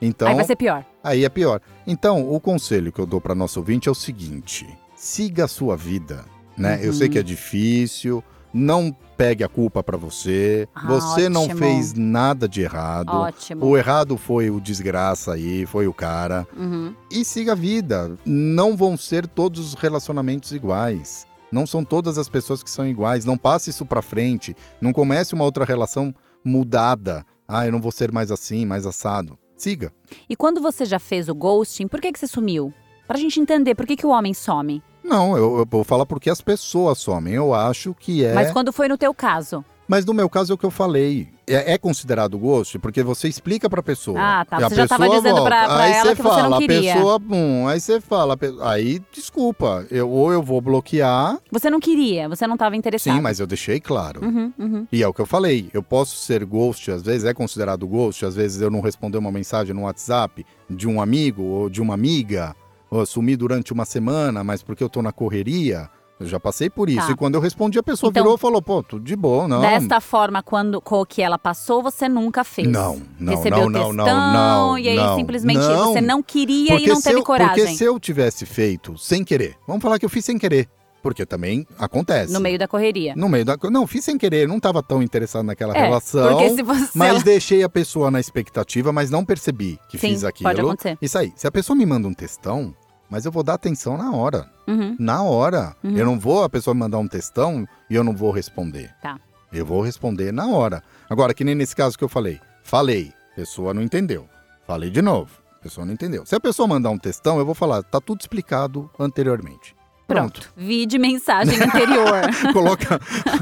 [0.00, 0.84] Então, Aí vai ser pior.
[1.02, 1.60] Aí é pior.
[1.86, 5.76] Então, o conselho que eu dou para nosso ouvinte é o seguinte: siga a sua
[5.76, 6.24] vida,
[6.58, 6.78] né?
[6.82, 6.92] Eu Uhum.
[6.92, 10.68] sei que é difícil, não pegue a culpa para você.
[10.74, 11.58] Ah, você não ótimo.
[11.58, 13.10] fez nada de errado.
[13.10, 13.64] Ótimo.
[13.64, 16.46] O errado foi o desgraça aí, foi o cara.
[16.56, 16.94] Uhum.
[17.10, 18.16] E siga a vida.
[18.24, 21.26] Não vão ser todos os relacionamentos iguais.
[21.50, 23.24] Não são todas as pessoas que são iguais.
[23.24, 24.56] Não passe isso pra frente.
[24.80, 27.24] Não comece uma outra relação mudada.
[27.46, 29.38] Ah, eu não vou ser mais assim, mais assado.
[29.56, 29.92] Siga.
[30.28, 32.72] E quando você já fez o ghosting, por que, que você sumiu?
[33.06, 34.82] Pra gente entender por que, que o homem some.
[35.04, 37.34] Não, eu, eu vou falar porque as pessoas somem.
[37.34, 38.34] Eu acho que é.
[38.34, 39.64] Mas Mas, quando foi no teu caso?
[40.06, 41.28] no meu caso é o que eu falei.
[41.46, 44.18] É, é considerado ghost porque você explica pra pessoa.
[44.18, 44.60] Ah, tá.
[44.60, 46.50] E a Você já tava pessoa dizendo pra- pra aí ela você que você não
[46.50, 46.92] fala, queria.
[46.92, 51.38] A pessoa, bum, aí você fala, aí desculpa, eu, ou eu vou bloquear.
[51.50, 53.14] Você não queria, você não estava interessado.
[53.16, 54.24] Sim, mas eu deixei claro.
[54.24, 54.86] Uhum, uhum.
[54.90, 58.24] E é o que eu falei, eu posso ser ghost, às vezes é considerado ghost,
[58.24, 61.92] às vezes eu não responder uma mensagem no WhatsApp de um amigo ou de uma
[61.94, 62.54] amiga,
[62.92, 65.88] ou sumir durante uma semana, mas porque eu tô na correria,
[66.20, 67.06] eu já passei por isso.
[67.06, 67.12] Tá.
[67.12, 69.62] E quando eu respondi, a pessoa Então, virou e falou, pô, tudo de boa, não.
[69.62, 72.68] Desta forma, quando com que ela passou, você nunca fez.
[72.68, 74.32] Não, não, Recebeu não, não, textão, não,
[74.68, 75.92] não, e aí não, simplesmente não.
[75.92, 77.54] você não queria e não teve eu, coragem.
[77.64, 80.68] Porque se eu tivesse feito sem querer, vamos falar que eu fiz sem querer,
[81.02, 82.30] porque também acontece.
[82.32, 83.14] No meio da correria.
[83.16, 83.56] No meio da.
[83.70, 86.28] Não, fiz sem querer, não estava tão interessado naquela É, relação.
[86.28, 86.90] porque se você...
[86.94, 90.50] Mas deixei a pessoa na expectativa, mas não percebi que Sim, fiz aquilo.
[90.50, 90.98] pode acontecer.
[91.00, 91.32] Isso aí.
[91.34, 92.74] Se a pessoa me manda um textão,
[93.12, 94.48] mas eu vou dar atenção na hora.
[94.66, 94.96] Uhum.
[94.98, 95.76] Na hora.
[95.84, 95.94] Uhum.
[95.94, 98.90] Eu não vou a pessoa mandar um textão e eu não vou responder.
[99.02, 99.20] Tá.
[99.52, 100.82] Eu vou responder na hora.
[101.10, 102.40] Agora, que nem nesse caso que eu falei.
[102.62, 104.26] Falei, pessoa não entendeu.
[104.66, 105.30] Falei de novo,
[105.62, 106.24] pessoa não entendeu.
[106.24, 109.76] Se a pessoa mandar um textão, eu vou falar, tá tudo explicado anteriormente.
[110.08, 110.50] Pronto.
[110.56, 112.22] Vi de mensagem anterior.
[112.54, 112.98] Coloca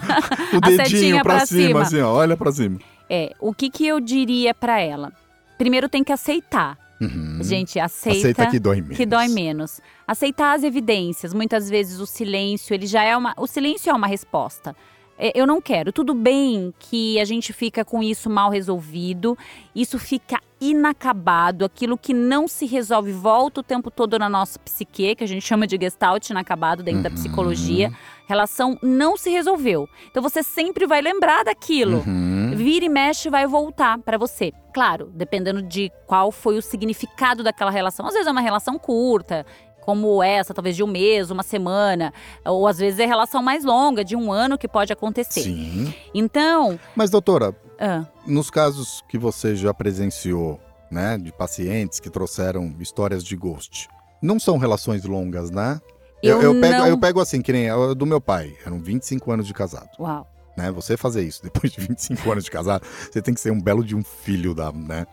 [0.53, 1.83] o dedinho pra cima, cima.
[1.83, 2.13] assim, ó.
[2.13, 2.81] Olha pra cima.
[3.09, 5.13] é, o que que eu diria pra ela?
[5.57, 6.77] Primeiro tem que aceitar.
[7.01, 7.39] Uhum.
[7.43, 8.97] Gente, aceita, Aceita que dói menos.
[8.97, 9.81] que dói menos.
[10.07, 11.33] Aceitar as evidências.
[11.33, 13.35] Muitas vezes o silêncio, ele já é uma.
[13.39, 14.77] O silêncio é uma resposta.
[15.19, 15.93] É, Eu não quero.
[15.93, 19.37] Tudo bem que a gente fica com isso mal resolvido,
[19.75, 25.15] isso fica inacabado, aquilo que não se resolve volta o tempo todo na nossa psique,
[25.15, 27.15] que a gente chama de gestalt inacabado dentro da Uhum.
[27.15, 27.93] psicologia.
[28.27, 29.89] Relação não se resolveu.
[30.11, 31.99] Então você sempre vai lembrar daquilo.
[32.07, 32.50] Uhum.
[32.63, 34.53] Vira e mexe vai voltar pra você.
[34.73, 38.07] Claro, dependendo de qual foi o significado daquela relação.
[38.07, 39.45] Às vezes é uma relação curta,
[39.81, 42.13] como essa, talvez de um mês, uma semana,
[42.45, 45.41] ou às vezes é relação mais longa, de um ano que pode acontecer.
[45.43, 45.93] Sim.
[46.15, 52.75] Então, Mas, doutora, ah, nos casos que você já presenciou, né, de pacientes que trouxeram
[52.79, 53.89] histórias de ghost,
[54.23, 55.81] não são relações longas, né?
[56.23, 59.33] Eu eu, pego, não- eu pego assim, que nem a do meu pai, eram 25
[59.33, 59.89] anos de casado.
[59.99, 60.27] uau.
[60.61, 60.71] Né?
[60.73, 63.85] Você fazer isso depois de 25 anos de casado, você tem que ser um belo
[63.85, 65.07] de um filho da, né?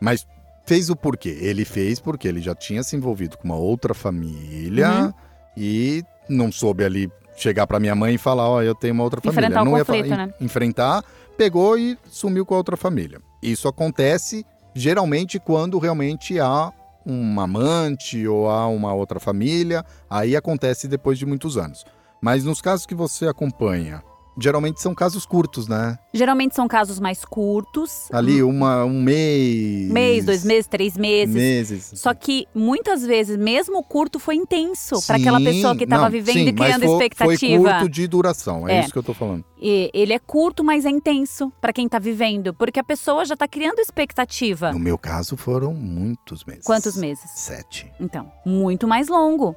[0.00, 0.26] Mas
[0.64, 1.38] fez o porquê?
[1.40, 5.12] Ele fez porque ele já tinha se envolvido com uma outra família Uhum.
[5.56, 9.20] e não soube ali chegar pra minha mãe e falar, ó, eu tenho uma outra
[9.20, 9.40] família.
[9.46, 10.34] Enfrentar o não ia conflito, fa- né?
[10.40, 11.04] enfrentar,
[11.36, 13.20] pegou e sumiu com a outra família.
[13.42, 16.72] Isso acontece geralmente quando realmente há
[17.06, 21.84] um amante ou há uma outra família, aí acontece depois de muitos anos.
[22.20, 24.02] Mas nos casos que você acompanha,
[24.38, 25.98] geralmente são casos curtos, né?
[26.12, 28.08] Geralmente são casos mais curtos.
[28.12, 29.90] Ali uma, um mês.
[29.90, 31.34] Mês, dois meses, três meses.
[31.34, 31.92] Meses.
[31.96, 36.34] Só que muitas vezes, mesmo o curto foi intenso para aquela pessoa que estava vivendo
[36.34, 37.62] sim, e mas criando foi- expectativa.
[37.62, 38.80] Foi curto de duração, é, É.
[38.80, 39.44] isso que eu tô falando.
[39.60, 43.36] E ele é curto, mas é intenso para quem tá vivendo, porque a pessoa já
[43.36, 44.72] tá criando expectativa.
[44.72, 46.64] No meu caso foram muitos meses.
[46.64, 47.24] Quantos meses?
[47.34, 47.90] Sete.
[47.98, 49.56] Então, muito mais longo.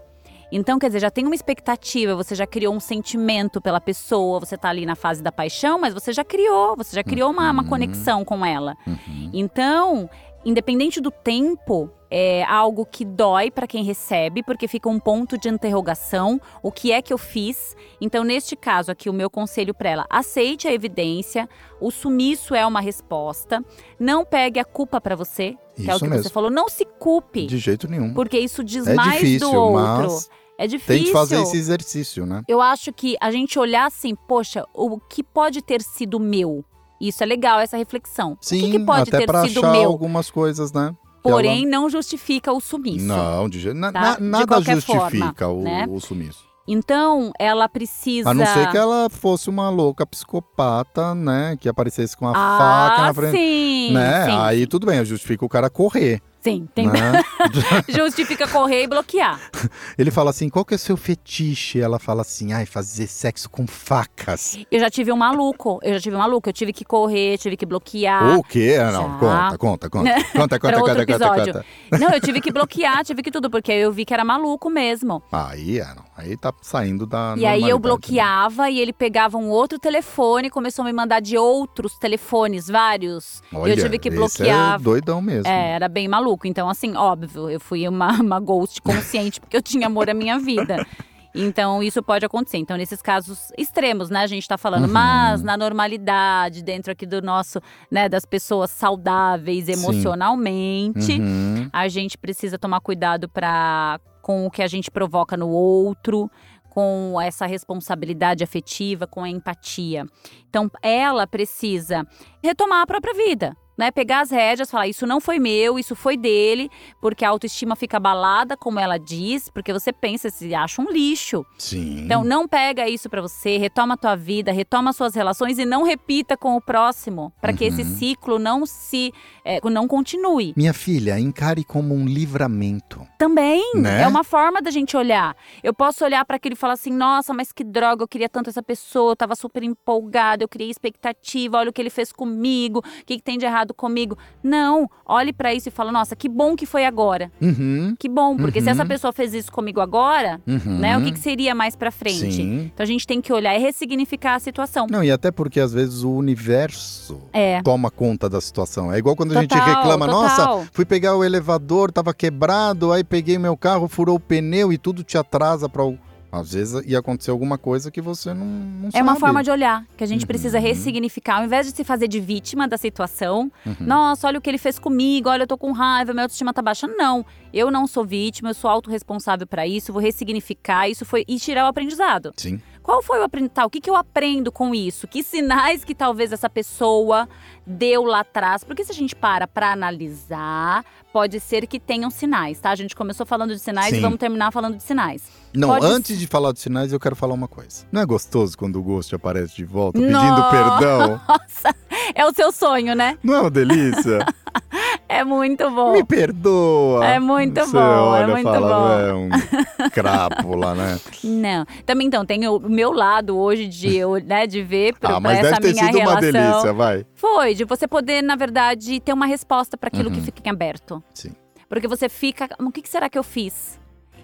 [0.52, 4.58] Então, quer dizer, já tem uma expectativa, você já criou um sentimento pela pessoa, você
[4.58, 7.64] tá ali na fase da paixão, mas você já criou, você já criou uma, uma
[7.64, 7.70] Uhum.
[7.70, 8.76] conexão com ela.
[8.88, 9.30] Uhum.
[9.34, 10.10] Então,
[10.44, 15.48] independente do tempo, é algo que dói para quem recebe, porque fica um ponto de
[15.48, 16.42] interrogação.
[16.64, 17.76] O que é que eu fiz?
[18.02, 21.48] Então, neste caso aqui, o meu conselho para ela: aceite a evidência.
[21.80, 23.64] O sumiço é uma resposta.
[24.00, 26.24] Não pegue a culpa para você, que é o Isso que mesmo.
[26.24, 26.50] você falou.
[26.50, 28.14] Não se culpe, De jeito nenhum.
[28.16, 29.78] porque isso diz É mais difícil, do outro.
[30.04, 30.94] mas É difícil.
[30.94, 32.44] tem que fazer esse exercício, né?
[32.46, 36.66] Eu acho que a gente olhar assim, poxa, o que pode ter sido meu?
[37.00, 38.38] Isso é legal, essa reflexão.
[38.42, 39.86] Sim, o que, que pode até ter pra sido achar meu?
[39.86, 40.94] algumas coisas, né?
[41.24, 43.06] Porém, não justifica o sumiço.
[43.06, 44.02] Não, de jeito na- tá?
[44.02, 45.88] na- De nada qualquer justifica forma, o, né?
[45.90, 46.44] o sumiço.
[46.68, 48.30] Então, ela precisa.
[48.30, 51.58] A não ser que ela fosse uma louca psicopata, né?
[51.60, 53.38] Que aparecesse com a ah, faca na frente.
[53.38, 54.26] sim, né?
[54.26, 56.22] sim, Aí tudo bem, justifica o cara correr.
[56.42, 57.22] Sim, tem- né?
[57.90, 59.40] justifica correr e bloquear.
[59.98, 61.80] Ele fala assim: qual que é o seu fetiche?
[61.80, 64.58] Ela fala assim: ai, fazer sexo com facas.
[64.72, 67.58] Eu já tive um maluco, eu já tive um maluco, eu tive que correr, tive
[67.58, 68.38] que bloquear.
[68.38, 68.78] o quê?
[68.80, 69.18] Ah, Não, já.
[69.18, 70.10] conta, conta, conta.
[70.40, 71.66] Conta, conta, conta, conta, conta.
[72.00, 75.22] Não, eu tive que bloquear, tive que tudo, porque eu vi que era maluco mesmo.
[75.32, 76.04] Aí, é, não.
[76.16, 77.36] Aí tá saindo da.
[77.38, 77.82] E aí eu né?
[77.82, 83.42] bloqueava e ele pegava um outro telefone começou a me mandar de outros telefones, vários.
[83.54, 84.76] Olha, eu tive que esse bloquear.
[84.76, 85.48] É doidão mesmo.
[85.48, 86.29] É, era bem maluco.
[86.48, 90.38] Então, assim, óbvio, eu fui uma, uma ghost consciente porque eu tinha amor à minha
[90.40, 90.86] vida.
[91.34, 92.58] Então, isso pode acontecer.
[92.58, 94.86] Então, nesses casos extremos, né, a gente tá falando.
[94.86, 94.94] Uhum.
[94.94, 97.62] Mas na normalidade, dentro aqui do nosso,
[97.92, 101.70] né, das pessoas saudáveis emocionalmente, Uhum.
[101.72, 106.30] a gente precisa tomar cuidado pra, com o que a gente provoca no outro,
[106.70, 110.06] com essa responsabilidade afetiva, com a empatia.
[110.50, 112.06] Então, ela precisa
[112.44, 113.56] retomar a própria vida.
[113.80, 117.78] Né, pegar as rédeas, falar isso não foi meu, isso foi dele, porque a autoestima
[117.78, 121.46] fica abalada, como ela diz, porque você pensa, se acha um lixo.
[121.58, 122.02] Sim.
[122.04, 125.84] Então não pega isso pra você, retoma a tua vida, retoma suas relações e não
[125.84, 127.96] repita com o próximo, para que esse Uhum.
[127.96, 129.14] ciclo não se
[129.46, 130.54] é, não continue.
[130.58, 133.08] Minha filha, encare como um livramento.
[133.18, 134.02] Também Né?
[134.02, 135.36] é uma forma da gente olhar.
[135.64, 138.50] Eu posso olhar para aquilo e falar assim: nossa, mas que droga, eu queria tanto
[138.50, 142.80] essa pessoa, eu tava super empolgada, eu criei expectativa, olha o que ele fez comigo,
[142.80, 144.18] o que, que tem de errado comigo.
[144.44, 147.32] Não, olhe para isso e fala: nossa, que bom que foi agora.
[147.42, 147.96] Uhum.
[148.00, 148.72] Que bom, porque se Uhum.
[148.74, 150.78] essa pessoa fez isso comigo agora, Uhum.
[150.80, 152.32] né, o que, que seria mais pra frente?
[152.34, 152.72] Sim.
[152.74, 154.88] Então a gente tem que olhar e ressignificar a situação.
[154.90, 157.62] Não, e até porque às vezes o universo É.
[157.62, 158.92] toma conta da situação.
[158.94, 160.66] É igual quando a gente Total, reclama, nossa, total.
[160.72, 165.04] fui pegar o elevador, tava quebrado, aí peguei meu carro, furou o pneu e tudo
[165.04, 165.84] te atrasa para
[166.32, 169.84] às vezes ia acontecer alguma coisa que você não, não É uma forma de olhar,
[169.98, 170.28] que a gente Uhum.
[170.28, 171.38] precisa ressignificar.
[171.40, 173.76] Ao invés de se fazer de vítima da situação, Uhum.
[173.80, 176.62] nossa, olha o que ele fez comigo, olha, eu tô com raiva, minha autoestima tá
[176.62, 176.88] baixa.
[176.88, 181.38] Não, eu não sou vítima, eu sou autorresponsável pra isso, vou ressignificar isso foi e
[181.40, 182.32] tirar o aprendizado.
[182.38, 182.62] Sim.
[182.90, 183.68] Qual foi o aprendizado?
[183.68, 185.08] O que, que eu aprendo com isso?
[185.08, 187.30] Que sinais que talvez essa pessoa
[187.64, 188.64] deu lá atrás?
[188.64, 192.72] Porque se a gente para pra analisar, pode ser que tenham sinais, tá?
[192.72, 193.98] A gente começou falando de sinais Sim.
[193.98, 195.22] e vamos terminar falando de sinais.
[195.54, 197.86] Não, Pode antes de falar dos sinais, eu quero falar uma coisa.
[197.92, 200.50] Não é gostoso quando o gosto aparece de volta pedindo Nossa!
[200.50, 201.22] perdão?
[201.28, 201.76] Nossa,
[202.16, 203.20] é o seu sonho, né?
[203.22, 204.26] Não é uma delícia?
[205.12, 205.94] É muito bom.
[205.94, 207.04] Me perdoa.
[207.04, 209.00] É muito Você bom, é olha, muito fala, bom.
[209.00, 209.30] É um
[209.90, 211.00] crápula, né?
[211.24, 211.66] Não.
[211.84, 215.40] Também então, tem o meu lado hoje de, eu, né, de ver pro, ah, mas
[215.40, 216.32] essa deve ter minha sido uma relação.
[216.32, 217.06] delícia, vai.
[217.16, 220.26] Foi, de você poder, na verdade, ter uma resposta para aquilo que Uhum.
[220.26, 221.04] fica em aberto.
[221.14, 221.32] Sim.
[221.68, 223.80] Porque você fica, o que que será que eu fiz?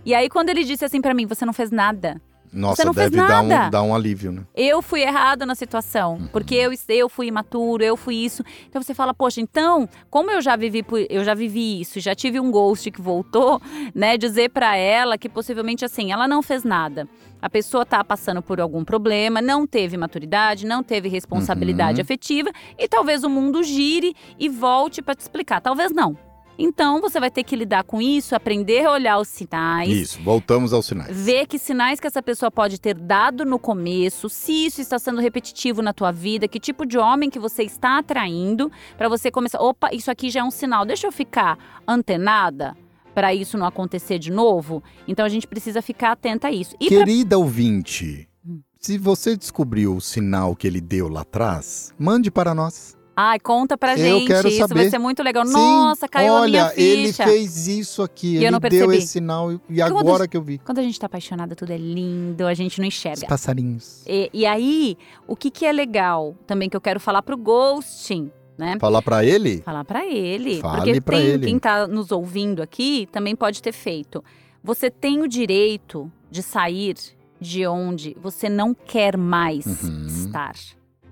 [0.05, 2.21] E aí, quando ele disse assim pra mim, você não fez nada.
[2.55, 3.69] Nossa, não fez deve dar um, nada.
[3.69, 4.43] dar um alívio, né?
[4.55, 6.27] Eu fui errado na situação, Uhum.
[6.31, 8.43] porque eu, eu fui imaturo, eu fui isso.
[8.69, 12.39] Então você fala, poxa, então, como eu já vivi eu já vivi isso, já tive
[12.39, 13.61] um ghost que voltou,
[13.93, 17.07] né, dizer pra ela que possivelmente assim, ela não fez nada.
[17.41, 22.03] A pessoa tá passando por algum problema, não teve maturidade, não teve responsabilidade Uhum.
[22.03, 22.49] afetiva
[22.79, 26.17] e talvez o mundo gire e volte pra te explicar, talvez não.
[26.57, 30.71] Então você vai ter que lidar com isso, aprender a olhar os sinais, Isso, voltamos
[30.71, 31.15] aos sinais.
[31.15, 35.19] ver que sinais que essa pessoa pode ter dado no começo, se isso está sendo
[35.19, 39.59] repetitivo na tua vida, que tipo de homem que você está atraindo, para você começar,
[39.61, 42.75] opa, isso aqui já é um sinal, deixa eu ficar antenada
[43.13, 44.83] para isso não acontecer de novo.
[45.07, 46.75] Então a gente precisa ficar atenta a isso.
[46.79, 48.59] E pra- Querida ouvinte, Hum.
[48.79, 52.97] se você descobriu o sinal que ele deu lá atrás, mande para nós.
[53.18, 54.89] Ai, conta pra Eu gente, quero isso vai saber.
[54.89, 55.45] ser muito legal.
[55.45, 57.24] Sim, Nossa, caiu olha, a minha ele ficha.
[57.24, 58.97] fez isso aqui, E eu ele não deu percebi.
[58.97, 60.57] esse sinal e- e quando agora que eu vi.
[60.57, 63.26] Quando a gente tá apaixonada, tudo é lindo, a gente não Os enxerga.
[63.28, 64.03] passarinhos.
[64.05, 68.30] E, e aí, o que que é legal também que eu quero falar pro ghosting,
[68.57, 68.76] né?
[68.82, 69.61] Falar pra ele?
[69.61, 70.59] Falar pra ele.
[70.59, 71.45] Fale porque pra tem ele.
[71.47, 74.22] quem tá nos ouvindo aqui também pode ter feito.
[74.61, 76.95] Você tem o direito de sair
[77.39, 80.05] de onde você não quer mais Uhum.
[80.07, 80.53] estar.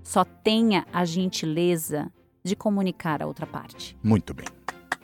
[0.04, 2.12] Só tenha a gentileza
[2.44, 3.96] de comunicar a outra parte.
[4.04, 4.46] Muito bem.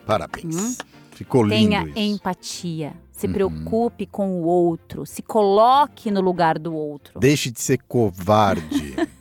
[0.06, 0.56] Parabéns.
[0.56, 0.76] Hum?
[1.12, 2.00] Ficou lindo Tenha isso.
[2.00, 2.94] empatia.
[3.12, 3.34] Se Uhum.
[3.34, 5.06] preocupe com o outro.
[5.06, 7.20] Se coloque no lugar do outro.
[7.20, 8.96] Deixe de ser covarde.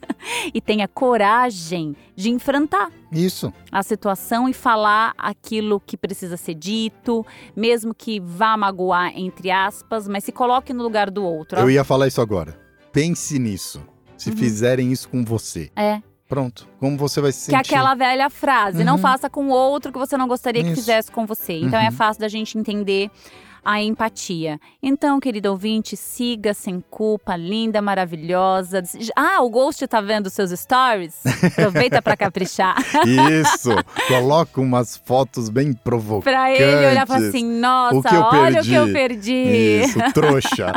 [0.53, 2.91] E tenha coragem de enfrentar.
[3.11, 3.53] isso.
[3.73, 7.25] a situação e falar aquilo que precisa ser dito,
[7.57, 11.59] mesmo que vá magoar, entre aspas, mas se coloque no lugar do outro.
[11.59, 12.59] Eu ia falar isso agora.
[12.93, 13.83] Pense nisso.
[14.19, 14.37] Se Uhum.
[14.37, 15.71] fizerem isso com você.
[15.75, 16.69] É, Pronto.
[16.79, 17.75] Como você vai se que é sentir?
[17.75, 18.99] aquela velha frase, não Uhum.
[19.01, 20.83] faça com outro que você não gostaria que Isso.
[20.83, 21.55] fizesse com você.
[21.55, 21.93] Então é Uhum.
[21.93, 23.11] fácil da gente entender
[23.69, 24.59] a empatia.
[24.83, 28.83] Então, querido ouvinte, siga sem culpa, linda, maravilhosa.
[29.15, 31.17] Ah, o Ghost tá vendo seus stories?
[31.53, 32.77] Aproveita pra caprichar.
[33.07, 33.69] Isso.
[34.09, 36.33] Coloca umas fotos bem provocantes.
[36.33, 39.35] pra ele olhar e falar assim, nossa, O olha o que eu perdi.
[39.35, 40.73] Isso, trouxa.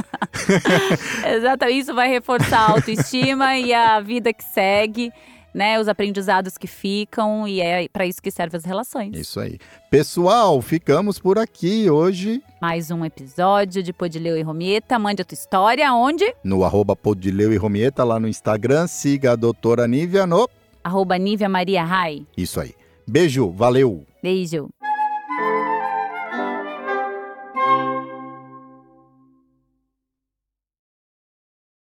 [1.26, 5.14] Exatamente, isso vai reforçar a autoestima e a vida que segue,
[5.54, 5.80] né?
[5.80, 9.16] Os aprendizados que ficam e é para isso que servem as relações.
[9.18, 9.58] Isso aí.
[9.90, 14.98] Pessoal, ficamos por aqui hoje Mais um episódio de Podileu e Romieta.
[14.98, 16.26] Mande a tua história onde?
[16.44, 18.88] no arroba Podileu e Romieta lá no Instagram.
[18.88, 20.50] Siga a doutora Nívia no...
[20.84, 22.26] Arroba Nívia Maria Rai.
[22.36, 22.74] Isso aí.
[23.08, 24.06] Beijo, valeu.
[24.24, 24.70] Beijo.